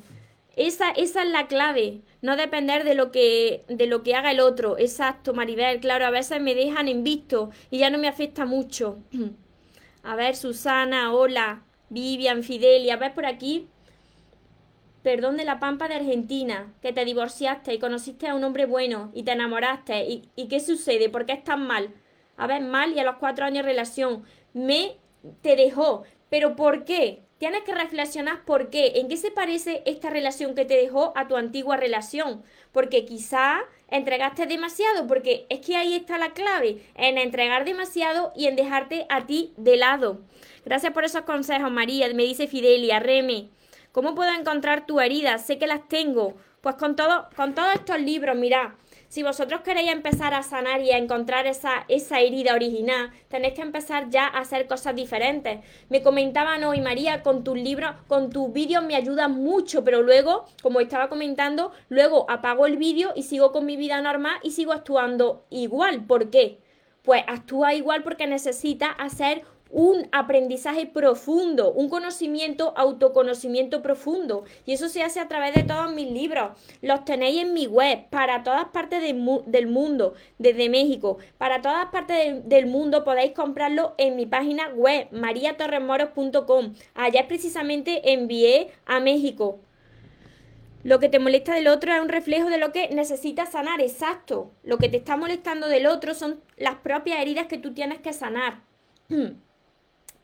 Esa, 0.56 0.91
esa 0.91 1.24
es 1.24 1.30
la 1.30 1.48
clave. 1.48 2.02
No 2.22 2.36
depender 2.36 2.84
de 2.84 2.93
lo, 2.93 3.12
que, 3.12 3.63
de 3.69 3.88
lo 3.88 4.04
que 4.04 4.13
haga 4.13 4.30
el 4.32 4.39
otro. 4.39 4.78
Exacto, 4.78 5.34
Maribel. 5.34 5.80
Claro, 5.80 6.06
a 6.06 6.12
veces 6.12 6.39
me 6.41 6.54
dejan 6.54 6.88
en 6.88 7.04
visto 7.04 7.50
y 7.72 7.80
ya 7.80 7.89
no 7.89 7.98
me 7.98 8.08
afecta 8.08 8.45
mucho. 8.45 9.00
A 10.04 10.15
ver, 10.15 10.36
Susana, 10.36 11.12
hola. 11.12 11.63
Vivian, 11.89 12.43
Fidelia, 12.43 12.98
¿ves 12.98 13.12
por 13.12 13.26
aquí? 13.26 13.67
Perdón 15.10 15.38
de 15.38 15.43
la 15.43 15.60
Pampa 15.60 15.88
de 15.88 15.95
Argentina, 15.95 16.72
que 16.84 16.93
te 16.93 17.04
divorciaste 17.04 17.74
y 17.74 17.80
conociste 17.80 18.28
a 18.28 18.36
un 18.36 18.43
hombre 18.43 18.67
bueno 18.67 19.10
y 19.15 19.24
te 19.24 19.32
enamoraste. 19.32 20.06
¿Y, 20.36 20.48
qué 20.48 20.60
sucede? 20.60 21.10
¿Por 21.10 21.26
qué 21.26 21.34
estás 21.34 21.58
mal? 21.58 21.89
A 22.38 22.45
ver, 22.45 22.62
mal 22.62 22.93
y 22.93 23.00
a 23.00 23.04
los 23.04 23.15
cuatro 23.15 23.43
años 23.43 23.65
de 23.65 23.72
relación. 23.72 24.24
Me 24.54 24.98
te 25.41 25.56
dejó. 25.56 26.04
¿Pero 26.30 26.56
por 26.56 26.86
qué? 26.86 27.24
Tienes 27.39 27.63
que 27.63 27.74
reflexionar 27.74 28.45
por 28.45 28.69
qué, 28.69 29.00
en 29.00 29.08
qué 29.08 29.17
se 29.17 29.32
parece 29.32 29.82
esta 29.88 30.12
relación 30.12 30.54
que 30.54 30.65
te 30.65 30.76
dejó 30.76 31.12
a 31.15 31.28
tu 31.28 31.38
antigua 31.38 31.76
relación. 31.76 32.43
Porque 32.72 33.06
quizá 33.06 33.62
entregaste 33.88 34.45
demasiado, 34.45 35.08
porque 35.08 35.48
es 35.50 35.62
que 35.62 35.76
ahí 35.76 35.95
está 35.95 36.19
la 36.19 36.34
clave, 36.34 36.84
en 36.93 37.17
entregar 37.17 37.65
demasiado 37.65 38.32
y 38.36 38.45
en 38.45 38.56
dejarte 38.56 39.08
a 39.10 39.26
ti 39.26 39.54
de 39.58 39.76
lado. 39.76 40.19
Gracias 40.65 40.93
por 40.93 41.04
esos 41.04 41.24
consejos, 41.24 41.72
María. 41.72 42.13
Me 42.13 42.26
dice 42.26 42.45
Fidelia, 42.45 43.00
Reme. 43.00 43.50
¿Cómo 43.91 44.13
puedo 44.13 44.32
encontrar 44.32 44.86
tu 44.86 44.99
herida? 44.99 45.38
Sé 45.39 45.58
que 45.58 45.65
las 45.65 45.88
tengo. 45.88 46.36
Pues 46.62 46.75
con, 46.75 46.95
todo, 46.95 47.28
con 47.36 47.56
todos 47.56 47.73
estos 47.73 47.99
libros, 48.02 48.36
mira, 48.36 48.75
si 49.08 49.23
vosotros 49.23 49.62
queréis 49.62 49.91
empezar 49.91 50.34
a 50.36 50.43
sanar 50.43 50.82
y 50.82 50.91
a 50.91 50.97
encontrar 50.97 51.47
esa, 51.47 51.86
esa 51.88 52.19
herida 52.19 52.54
original, 52.54 53.12
tenéis 53.30 53.56
que 53.56 53.62
empezar 53.62 54.10
ya 54.10 54.28
a 54.28 54.39
hacer 54.39 54.67
cosas 54.67 54.95
diferentes. 54.95 55.62
Me 55.89 56.04
comentaban 56.04 56.63
hoy, 56.63 56.82
María, 56.82 57.23
con 57.23 57.43
tus 57.43 57.58
libros, 57.58 57.91
con 58.08 58.30
tus 58.30 58.54
vídeos 58.54 58.84
me 58.84 58.95
ayuda 58.95 59.28
mucho, 59.28 59.84
pero 59.84 60.04
luego, 60.04 60.45
como 60.62 60.82
estaba 60.82 61.10
comentando, 61.10 61.71
luego 61.88 62.30
apago 62.30 62.67
el 62.67 62.78
vídeo 62.78 63.13
y 63.15 63.23
sigo 63.23 63.52
con 63.52 63.65
mi 63.65 63.78
vida 63.78 63.99
normal 64.02 64.38
y 64.43 64.52
sigo 64.52 64.73
actuando 64.73 65.45
igual. 65.49 66.06
¿Por 66.06 66.30
qué? 66.30 66.60
Pues 67.02 67.23
actúa 67.25 67.73
igual 67.73 68.04
porque 68.04 68.28
necesita 68.28 68.91
hacer 68.91 69.43
un 69.71 70.08
aprendizaje 70.12 70.86
profundo, 70.86 71.71
un 71.71 71.89
conocimiento, 71.89 72.73
autoconocimiento 72.75 73.82
profundo. 73.82 74.43
Y 74.65 74.73
eso 74.73 74.89
se 74.89 75.03
hace 75.03 75.19
a 75.19 75.27
través 75.27 75.53
de 75.53 75.63
todos 75.63 75.93
mis 75.93 76.12
libros. 76.12 76.51
Los 76.82 77.05
tenéis 77.05 77.41
en 77.41 77.53
mi 77.53 77.67
web 77.67 78.10
para 78.10 78.43
todas 78.43 78.65
partes 78.69 79.01
del 79.01 79.67
mundo, 79.67 80.13
desde 80.38 80.69
México. 80.69 81.17
Para 81.38 81.62
todas 81.62 81.88
partes 81.88 82.47
del 82.47 82.65
mundo 82.65 83.03
podéis 83.03 83.34
comprarlo 83.34 83.93
en 83.97 84.15
mi 84.15 84.25
página 84.25 84.69
web, 84.69 85.08
mariatorremoros.com. 85.12 86.73
Allá 86.95 87.27
precisamente 87.27 88.12
envié 88.12 88.71
a 88.86 88.99
México. 88.99 89.60
Lo 90.82 90.99
que 90.99 91.10
te 91.10 91.19
molesta 91.19 91.53
del 91.53 91.67
otro 91.67 91.93
es 91.93 92.01
un 92.01 92.08
reflejo 92.08 92.49
de 92.49 92.58
lo 92.58 92.71
que 92.71 92.88
necesitas 92.89 93.51
sanar, 93.51 93.82
exacto. 93.82 94.51
Lo 94.63 94.77
que 94.77 94.88
te 94.88 94.97
está 94.97 95.17
molestando 95.17 95.67
del 95.67 95.88
otro 95.88 96.13
son 96.13 96.39
las 96.55 96.75
propias 96.75 97.19
heridas 97.19 97.47
que 97.47 97.58
tú 97.58 97.73
tienes 97.73 97.99
que 97.99 98.13
sanar. 98.13 98.62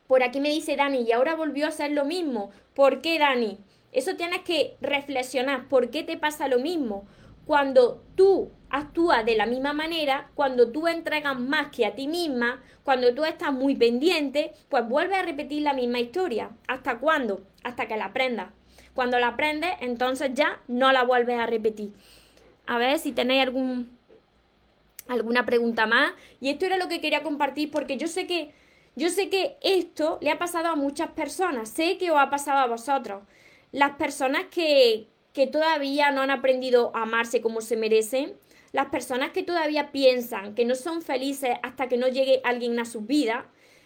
Por 0.07 0.23
aquí 0.23 0.39
me 0.39 0.49
dice 0.49 0.75
Dani, 0.75 1.01
y 1.01 1.11
ahora 1.11 1.35
volvió 1.35 1.65
a 1.65 1.69
hacer 1.69 1.91
lo 1.91 2.05
mismo. 2.05 2.51
¿Por 2.73 3.01
qué, 3.01 3.17
Dani? 3.17 3.57
Eso 3.91 4.15
tienes 4.15 4.41
que 4.41 4.75
reflexionar. 4.81 5.67
¿Por 5.67 5.89
qué 5.89 6.03
te 6.03 6.17
pasa 6.17 6.47
lo 6.47 6.59
mismo? 6.59 7.07
Cuando 7.45 8.03
tú 8.15 8.51
actúas 8.69 9.25
de 9.25 9.35
la 9.35 9.45
misma 9.45 9.73
manera, 9.73 10.29
cuando 10.35 10.71
tú 10.71 10.87
entregas 10.87 11.39
más 11.39 11.67
que 11.67 11.85
a 11.85 11.95
ti 11.95 12.07
misma, 12.07 12.61
cuando 12.83 13.13
tú 13.15 13.23
estás 13.23 13.53
muy 13.53 13.75
pendiente, 13.75 14.51
pues 14.69 14.87
vuelve 14.87 15.15
a 15.15 15.21
repetir 15.21 15.61
la 15.61 15.73
misma 15.73 15.99
historia. 15.99 16.51
¿Hasta 16.67 16.99
cuándo? 16.99 17.41
Hasta 17.63 17.87
que 17.87 17.97
la 17.97 18.05
aprendas. 18.05 18.49
Cuando 18.93 19.17
la 19.19 19.29
aprendes, 19.29 19.71
entonces 19.81 20.31
ya 20.33 20.59
no 20.67 20.91
la 20.91 21.03
vuelves 21.03 21.39
a 21.39 21.45
repetir. 21.45 21.93
A 22.67 22.77
ver 22.77 22.99
si 22.99 23.11
tenéis 23.11 23.43
algún, 23.43 23.97
alguna 25.07 25.45
pregunta 25.45 25.85
más. 25.85 26.11
Y 26.41 26.49
esto 26.49 26.65
era 26.65 26.77
lo 26.77 26.87
que 26.87 27.01
quería 27.01 27.23
compartir 27.23 27.71
porque 27.71 27.97
yo 27.97 28.07
sé 28.07 28.27
que 28.27 28.53
yo 28.95 29.09
sé 29.09 29.29
que 29.29 29.57
esto 29.61 30.17
le 30.21 30.31
ha 30.31 30.39
pasado 30.39 30.67
a 30.67 30.75
muchas 30.75 31.09
personas, 31.11 31.69
sé 31.69 31.97
que 31.97 32.11
os 32.11 32.17
ha 32.17 32.29
pasado 32.29 32.59
a 32.59 32.67
vosotros. 32.67 33.23
Las 33.71 33.97
personas 33.97 34.45
que, 34.49 35.07
que 35.33 35.47
todavía 35.47 36.11
no 36.11 36.21
han 36.21 36.31
aprendido 36.31 36.91
a 36.95 37.01
amarse 37.03 37.41
como 37.41 37.59
se 37.59 37.75
merecen, 37.75 38.37
las 38.71 38.87
personas 38.87 39.31
que 39.31 39.43
todavía 39.43 39.91
piensan 39.91 40.55
que 40.55 40.65
no 40.65 40.75
son 40.75 41.01
felices 41.01 41.57
hasta 41.63 41.87
que 41.87 41.97
no 41.97 42.07
llegue 42.07 42.41
alguien 42.43 42.79
a 42.79 42.85
sus 42.85 43.05
vidas, 43.05 43.45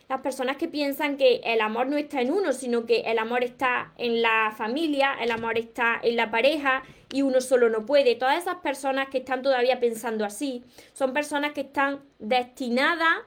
las 0.10 0.22
personas 0.22 0.58
que 0.58 0.68
piensan 0.68 1.18
que 1.18 1.42
el 1.44 1.62
amor 1.62 1.88
no 1.88 1.98
está 1.98 2.22
en 2.22 2.32
uno, 2.32 2.54
sino 2.54 2.86
que 2.88 3.02
el 3.02 3.20
amor 3.20 3.44
está 3.44 3.94
en 3.98 4.24
la 4.24 4.52
familia, 4.58 5.14
el 5.22 5.30
amor 5.30 5.60
está 5.60 6.00
en 6.02 6.16
la 6.16 6.32
pareja 6.32 6.82
y 7.12 7.22
uno 7.22 7.42
solo 7.42 7.70
no 7.70 7.86
puede. 7.86 8.16
Todas 8.16 8.42
esas 8.42 8.56
personas 8.56 9.10
que 9.10 9.20
están 9.20 9.44
todavía 9.44 9.80
pensando 9.80 10.26
así 10.26 10.64
son 10.94 11.14
personas 11.14 11.54
que 11.54 11.62
están 11.62 12.02
destinadas, 12.18 13.20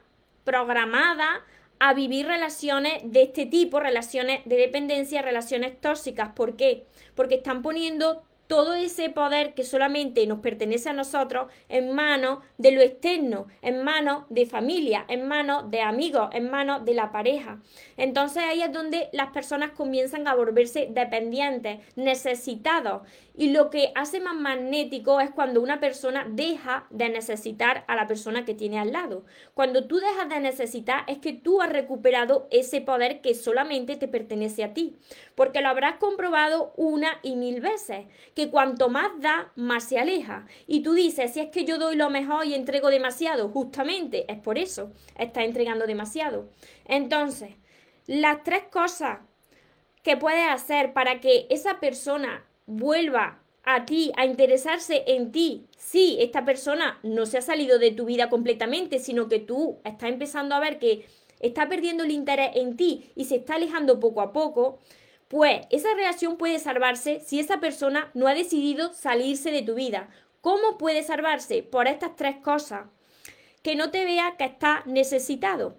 programadas 0.42 1.42
a 1.84 1.94
vivir 1.94 2.28
relaciones 2.28 3.02
de 3.02 3.22
este 3.24 3.44
tipo, 3.44 3.80
relaciones 3.80 4.42
de 4.44 4.56
dependencia, 4.56 5.20
relaciones 5.20 5.80
tóxicas. 5.80 6.30
¿Por 6.32 6.54
qué? 6.54 6.86
Porque 7.16 7.34
están 7.34 7.60
poniendo 7.60 8.22
todo 8.52 8.74
ese 8.74 9.08
poder 9.08 9.54
que 9.54 9.64
solamente 9.64 10.26
nos 10.26 10.40
pertenece 10.40 10.90
a 10.90 10.92
nosotros 10.92 11.50
en 11.70 11.94
manos 11.94 12.40
de 12.58 12.72
lo 12.72 12.82
externo, 12.82 13.46
en 13.62 13.82
manos 13.82 14.24
de 14.28 14.44
familia, 14.44 15.06
en 15.08 15.26
manos 15.26 15.70
de 15.70 15.80
amigos, 15.80 16.28
en 16.34 16.50
manos 16.50 16.84
de 16.84 16.92
la 16.92 17.12
pareja. 17.12 17.62
Entonces 17.96 18.42
ahí 18.42 18.60
es 18.60 18.70
donde 18.70 19.08
las 19.12 19.30
personas 19.30 19.70
comienzan 19.70 20.28
a 20.28 20.34
volverse 20.34 20.88
dependientes, 20.90 21.80
necesitados. 21.96 23.08
Y 23.34 23.52
lo 23.52 23.70
que 23.70 23.90
hace 23.94 24.20
más 24.20 24.36
magnético 24.36 25.20
es 25.20 25.30
cuando 25.30 25.62
una 25.62 25.80
persona 25.80 26.26
deja 26.28 26.86
de 26.90 27.08
necesitar 27.08 27.86
a 27.88 27.96
la 27.96 28.06
persona 28.06 28.44
que 28.44 28.52
tiene 28.52 28.78
al 28.78 28.92
lado. 28.92 29.24
Cuando 29.54 29.86
tú 29.86 29.96
dejas 29.96 30.28
de 30.28 30.40
necesitar 30.40 31.04
es 31.06 31.16
que 31.16 31.32
tú 31.32 31.62
has 31.62 31.70
recuperado 31.70 32.48
ese 32.50 32.82
poder 32.82 33.22
que 33.22 33.34
solamente 33.34 33.96
te 33.96 34.08
pertenece 34.08 34.62
a 34.62 34.74
ti. 34.74 34.98
Porque 35.34 35.62
lo 35.62 35.70
habrás 35.70 35.96
comprobado 35.96 36.74
una 36.76 37.18
y 37.22 37.36
mil 37.36 37.62
veces 37.62 38.04
que 38.34 38.41
cuanto 38.50 38.88
más 38.88 39.10
da, 39.20 39.52
más 39.56 39.84
se 39.84 39.98
aleja. 39.98 40.46
Y 40.66 40.82
tú 40.82 40.94
dices, 40.94 41.32
si 41.32 41.40
es 41.40 41.50
que 41.50 41.64
yo 41.64 41.78
doy 41.78 41.96
lo 41.96 42.10
mejor 42.10 42.46
y 42.46 42.54
entrego 42.54 42.90
demasiado, 42.90 43.48
justamente 43.48 44.30
es 44.32 44.38
por 44.38 44.58
eso, 44.58 44.92
estás 45.18 45.44
entregando 45.44 45.86
demasiado. 45.86 46.48
Entonces, 46.86 47.50
las 48.06 48.42
tres 48.42 48.64
cosas 48.70 49.20
que 50.02 50.16
puedes 50.16 50.48
hacer 50.48 50.92
para 50.92 51.20
que 51.20 51.46
esa 51.50 51.80
persona 51.80 52.44
vuelva 52.66 53.38
a 53.64 53.84
ti, 53.84 54.12
a 54.16 54.26
interesarse 54.26 55.04
en 55.06 55.30
ti, 55.30 55.66
si 55.76 56.16
esta 56.20 56.44
persona 56.44 56.98
no 57.02 57.26
se 57.26 57.38
ha 57.38 57.42
salido 57.42 57.78
de 57.78 57.92
tu 57.92 58.06
vida 58.06 58.28
completamente, 58.28 58.98
sino 58.98 59.28
que 59.28 59.38
tú 59.38 59.78
estás 59.84 60.10
empezando 60.10 60.54
a 60.54 60.60
ver 60.60 60.78
que 60.78 61.06
está 61.38 61.68
perdiendo 61.68 62.04
el 62.04 62.10
interés 62.10 62.50
en 62.54 62.76
ti 62.76 63.10
y 63.14 63.26
se 63.26 63.36
está 63.36 63.54
alejando 63.54 64.00
poco 64.00 64.20
a 64.20 64.32
poco, 64.32 64.78
pues 65.32 65.62
esa 65.70 65.94
relación 65.94 66.36
puede 66.36 66.58
salvarse 66.58 67.20
si 67.20 67.40
esa 67.40 67.58
persona 67.58 68.10
no 68.12 68.28
ha 68.28 68.34
decidido 68.34 68.92
salirse 68.92 69.50
de 69.50 69.62
tu 69.62 69.74
vida. 69.74 70.10
¿Cómo 70.42 70.76
puede 70.76 71.02
salvarse? 71.02 71.62
Por 71.62 71.88
estas 71.88 72.16
tres 72.16 72.36
cosas. 72.36 72.84
Que 73.62 73.74
no 73.74 73.90
te 73.90 74.04
vea 74.04 74.34
que 74.36 74.44
está 74.44 74.82
necesitado. 74.84 75.78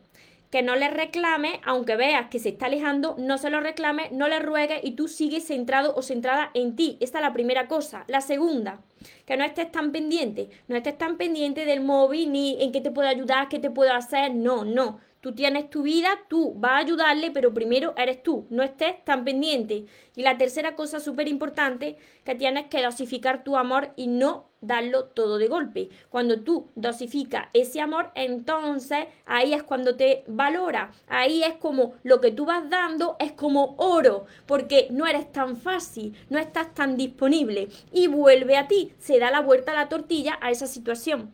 Que 0.50 0.64
no 0.64 0.76
le 0.76 0.90
reclame, 0.90 1.62
aunque 1.66 1.96
veas 1.96 2.32
que 2.32 2.40
se 2.40 2.50
está 2.50 2.66
alejando, 2.66 3.16
no 3.20 3.38
se 3.38 3.52
lo 3.52 3.60
reclame, 3.60 4.10
no 4.12 4.28
le 4.28 4.40
ruegues 4.40 4.80
y 4.84 4.96
tú 4.96 5.08
sigues 5.08 5.46
centrado 5.46 5.94
o 5.96 6.02
centrada 6.02 6.50
en 6.56 6.76
ti. 6.76 6.98
Esta 7.00 7.20
es 7.20 7.24
la 7.24 7.34
primera 7.34 7.68
cosa. 7.68 8.06
La 8.08 8.22
segunda, 8.22 8.82
que 9.28 9.38
no 9.38 9.44
estés 9.44 9.72
tan 9.72 9.92
pendiente. 9.92 10.50
No 10.68 10.76
estés 10.76 10.98
tan 10.98 11.18
pendiente 11.18 11.66
del 11.66 11.82
móvil 11.82 12.32
ni 12.32 12.60
en 12.60 12.72
qué 12.72 12.82
te 12.82 12.90
puedo 12.90 13.08
ayudar, 13.08 13.50
qué 13.50 13.60
te 13.60 13.70
puedo 13.70 13.94
hacer. 13.94 14.34
No, 14.34 14.66
no. 14.66 15.00
Tú 15.24 15.34
tienes 15.34 15.70
tu 15.70 15.84
vida, 15.84 16.10
tú 16.28 16.54
vas 16.58 16.74
a 16.74 16.78
ayudarle, 16.80 17.32
pero 17.32 17.54
primero 17.54 17.94
eres 17.96 18.22
tú, 18.22 18.46
no 18.50 18.62
estés 18.62 19.06
tan 19.06 19.24
pendiente. 19.24 19.86
Y 20.18 20.22
la 20.22 20.38
tercera 20.38 20.76
cosa 20.76 21.00
súper 21.00 21.30
importante, 21.30 21.96
que 22.26 22.36
tienes 22.36 22.66
que 22.66 22.84
dosificar 22.84 23.42
tu 23.46 23.56
amor 23.56 23.94
y 23.96 24.08
no 24.08 24.50
darlo 24.60 25.06
todo 25.06 25.38
de 25.38 25.48
golpe. 25.48 25.88
Cuando 26.10 26.42
tú 26.42 26.68
dosificas 26.76 27.48
ese 27.54 27.80
amor, 27.80 28.12
entonces 28.16 29.06
ahí 29.26 29.54
es 29.54 29.64
cuando 29.64 29.96
te 29.96 30.26
valora. 30.28 30.92
Ahí 31.08 31.42
es 31.42 31.54
como 31.54 31.94
lo 32.04 32.20
que 32.20 32.32
tú 32.32 32.46
vas 32.46 32.70
dando 32.70 33.16
es 33.18 33.32
como 33.32 33.76
oro, 33.78 34.26
porque 34.46 34.88
no 34.92 35.08
eres 35.08 35.32
tan 35.32 35.56
fácil, 35.56 36.14
no 36.30 36.38
estás 36.38 36.74
tan 36.74 36.98
disponible. 36.98 37.70
Y 37.94 38.08
vuelve 38.08 38.58
a 38.58 38.68
ti, 38.68 38.92
se 39.00 39.20
da 39.20 39.32
la 39.32 39.40
vuelta 39.40 39.72
a 39.72 39.76
la 39.76 39.88
tortilla 39.88 40.38
a 40.42 40.52
esa 40.52 40.68
situación. 40.68 41.34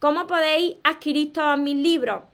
¿Cómo 0.00 0.26
podéis 0.26 0.78
adquirir 0.82 1.32
todos 1.32 1.56
mis 1.56 1.76
libros? 1.76 2.31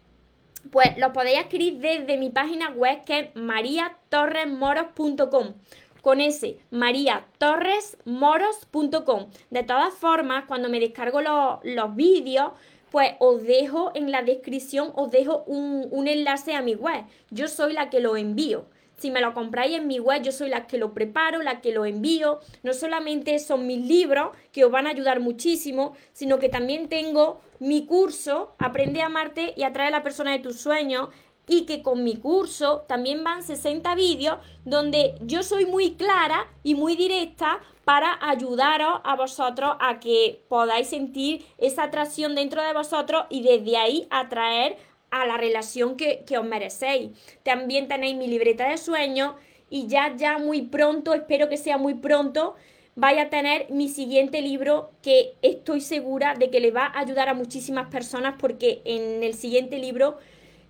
Pues 0.70 0.96
lo 0.98 1.12
podéis 1.12 1.38
adquirir 1.38 1.78
desde 1.78 2.16
mi 2.16 2.30
página 2.30 2.70
web 2.70 3.04
que 3.04 3.18
es 3.18 3.28
mariatorresmoros.com 3.34 5.54
con 6.02 6.20
ese 6.20 6.58
mariatorresmoros.com. 6.70 9.26
De 9.50 9.62
todas 9.62 9.94
formas, 9.94 10.44
cuando 10.46 10.68
me 10.68 10.80
descargo 10.80 11.20
los, 11.20 11.94
vídeos, 11.94 12.50
pues 12.90 13.12
os 13.18 13.42
dejo 13.42 13.92
en 13.94 14.10
la 14.10 14.22
descripción, 14.22 14.90
os 14.94 15.10
dejo 15.10 15.44
un, 15.46 15.86
un 15.90 16.08
enlace 16.08 16.54
a 16.54 16.62
mi 16.62 16.74
web. 16.74 17.04
Yo 17.30 17.46
soy 17.48 17.74
la 17.74 17.90
que 17.90 18.00
lo 18.00 18.16
envío. 18.16 18.64
Si 18.98 19.12
me 19.12 19.20
lo 19.20 19.32
compráis 19.32 19.76
en 19.76 19.86
mi 19.86 20.00
web, 20.00 20.22
yo 20.22 20.32
soy 20.32 20.50
la 20.50 20.66
que 20.66 20.76
lo 20.76 20.92
preparo, 20.92 21.40
la 21.42 21.60
que 21.60 21.72
lo 21.72 21.86
envío. 21.86 22.40
No 22.64 22.74
solamente 22.74 23.38
son 23.38 23.66
mis 23.66 23.86
libros, 23.86 24.36
que 24.52 24.64
os 24.64 24.72
van 24.72 24.86
a 24.88 24.90
ayudar 24.90 25.20
muchísimo, 25.20 25.94
sino 26.12 26.38
que 26.38 26.48
también 26.48 26.88
tengo 26.88 27.40
mi 27.60 27.86
curso, 27.86 28.54
Aprende 28.58 29.02
a 29.02 29.06
amarte 29.06 29.54
y 29.56 29.62
atrae 29.62 29.88
a 29.88 29.92
la 29.92 30.02
persona 30.02 30.32
de 30.32 30.40
tus 30.40 30.60
sueños, 30.60 31.08
y 31.48 31.64
que 31.64 31.82
con 31.82 32.04
mi 32.04 32.16
curso 32.16 32.84
también 32.86 33.24
van 33.24 33.42
60 33.42 33.94
vídeos 33.94 34.38
donde 34.64 35.14
yo 35.22 35.42
soy 35.42 35.64
muy 35.64 35.94
clara 35.94 36.46
y 36.62 36.74
muy 36.74 36.94
directa 36.94 37.60
para 37.84 38.18
ayudaros 38.20 39.00
a 39.02 39.16
vosotros 39.16 39.76
a 39.80 39.98
que 39.98 40.44
podáis 40.48 40.88
sentir 40.88 41.46
esa 41.56 41.84
atracción 41.84 42.34
dentro 42.34 42.62
de 42.62 42.74
vosotros 42.74 43.24
y 43.30 43.42
desde 43.42 43.78
ahí 43.78 44.06
atraer 44.10 44.76
a 45.10 45.26
la 45.26 45.36
relación 45.36 45.96
que, 45.96 46.24
que 46.26 46.38
os 46.38 46.44
merecéis. 46.44 47.10
También 47.42 47.88
tenéis 47.88 48.16
mi 48.16 48.26
libreta 48.26 48.68
de 48.68 48.78
sueños 48.78 49.34
y 49.70 49.86
ya, 49.86 50.14
ya 50.16 50.38
muy 50.38 50.62
pronto, 50.62 51.14
espero 51.14 51.48
que 51.48 51.56
sea 51.56 51.78
muy 51.78 51.94
pronto, 51.94 52.54
vaya 52.94 53.24
a 53.24 53.30
tener 53.30 53.70
mi 53.70 53.88
siguiente 53.88 54.42
libro 54.42 54.90
que 55.02 55.34
estoy 55.42 55.80
segura 55.80 56.34
de 56.34 56.50
que 56.50 56.60
le 56.60 56.70
va 56.70 56.86
a 56.86 57.00
ayudar 57.00 57.28
a 57.28 57.34
muchísimas 57.34 57.88
personas 57.88 58.34
porque 58.38 58.82
en 58.84 59.22
el 59.22 59.34
siguiente 59.34 59.78
libro 59.78 60.18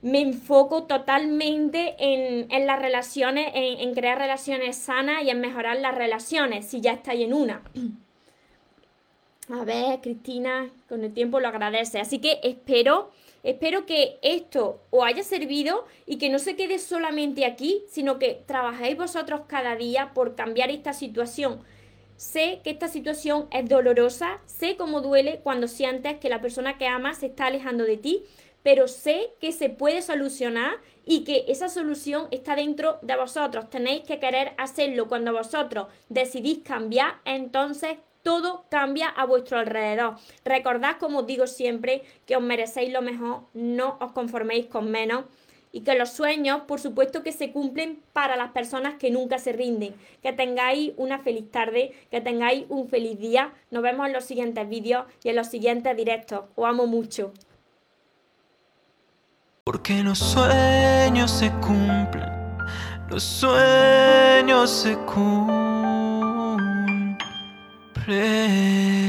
me 0.02 0.20
enfoco 0.20 0.84
totalmente 0.84 1.96
en, 1.98 2.66
las 2.66 2.80
relaciones, 2.80 3.50
en, 3.54 3.94
crear 3.94 4.18
relaciones 4.18 4.76
sanas 4.76 5.24
y 5.24 5.30
en 5.30 5.40
mejorar 5.40 5.78
las 5.78 5.94
relaciones, 5.94 6.66
si 6.66 6.80
ya 6.80 6.92
estáis 6.92 7.24
en 7.24 7.34
una. 7.34 7.62
A 9.50 9.64
ver, 9.64 10.00
Cristina, 10.00 10.68
con 10.88 11.02
el 11.02 11.12
tiempo 11.12 11.40
lo 11.40 11.48
agradece. 11.48 11.98
Así 11.98 12.18
que 12.18 12.38
espero, 12.42 13.10
espero 13.42 13.86
que 13.86 14.18
esto 14.22 14.80
os 14.90 15.04
haya 15.04 15.22
servido 15.22 15.86
y 16.06 16.18
que 16.18 16.28
no 16.28 16.38
se 16.38 16.56
quede 16.56 16.78
solamente 16.78 17.44
aquí, 17.44 17.84
sino 17.88 18.18
que 18.18 18.42
trabajéis 18.46 18.96
vosotros 18.96 19.42
cada 19.46 19.76
día 19.76 20.12
por 20.14 20.34
cambiar 20.34 20.70
esta 20.70 20.92
situación. 20.92 21.60
Sé 22.16 22.60
que 22.64 22.70
esta 22.70 22.88
situación 22.88 23.46
es 23.52 23.68
dolorosa, 23.68 24.40
sé 24.46 24.76
cómo 24.76 25.00
duele 25.00 25.40
cuando 25.42 25.68
sientes 25.68 26.18
que 26.18 26.28
la 26.28 26.40
persona 26.40 26.76
que 26.76 26.86
amas 26.86 27.18
se 27.18 27.26
está 27.26 27.46
alejando 27.46 27.84
de 27.84 27.96
ti, 27.96 28.24
pero 28.64 28.88
sé 28.88 29.30
que 29.40 29.52
se 29.52 29.70
puede 29.70 30.02
solucionar 30.02 30.78
y 31.06 31.24
que 31.24 31.44
esa 31.48 31.68
solución 31.68 32.26
está 32.32 32.56
dentro 32.56 32.98
de 33.02 33.16
vosotros. 33.16 33.70
Tenéis 33.70 34.02
que 34.02 34.18
querer 34.18 34.52
hacerlo. 34.58 35.08
Cuando 35.08 35.32
vosotros 35.32 35.86
decidís 36.08 36.58
cambiar, 36.58 37.20
entonces 37.24 37.98
todo 38.28 38.66
cambia 38.68 39.08
a 39.08 39.24
vuestro 39.24 39.58
alrededor. 39.58 40.16
Recordad, 40.44 40.98
como 40.98 41.20
os 41.20 41.26
digo 41.26 41.46
siempre, 41.46 42.02
que 42.26 42.36
os 42.36 42.42
merecéis 42.42 42.92
lo 42.92 43.00
mejor, 43.00 43.44
no 43.54 43.96
os 44.02 44.12
conforméis 44.12 44.66
con 44.66 44.90
menos 44.90 45.24
y 45.72 45.80
que 45.80 45.94
los 45.94 46.10
sueños, 46.10 46.60
por 46.68 46.78
supuesto, 46.78 47.22
que 47.22 47.32
se 47.32 47.52
cumplen 47.52 48.02
para 48.12 48.36
las 48.36 48.50
personas 48.50 48.96
que 48.96 49.10
nunca 49.10 49.38
se 49.38 49.54
rinden. 49.54 49.94
Que 50.22 50.34
tengáis 50.34 50.92
una 50.98 51.20
feliz 51.20 51.50
tarde, 51.50 51.94
que 52.10 52.20
tengáis 52.20 52.66
un 52.68 52.90
feliz 52.90 53.18
día. 53.18 53.54
Nos 53.70 53.82
vemos 53.82 54.06
en 54.06 54.12
los 54.12 54.24
siguientes 54.24 54.68
vídeos 54.68 55.06
y 55.24 55.30
en 55.30 55.36
los 55.36 55.46
siguientes 55.46 55.96
directos. 55.96 56.44
Os 56.54 56.66
amo 56.66 56.86
mucho. 56.86 57.32
Porque 59.64 60.02
los 60.02 60.18
sueños 60.18 61.30
se 61.30 61.50
cumplen, 61.66 62.28
los 63.08 63.22
sueños 63.22 64.68
se 64.68 64.98
cumplen. 64.98 65.67
pray. 68.08 69.07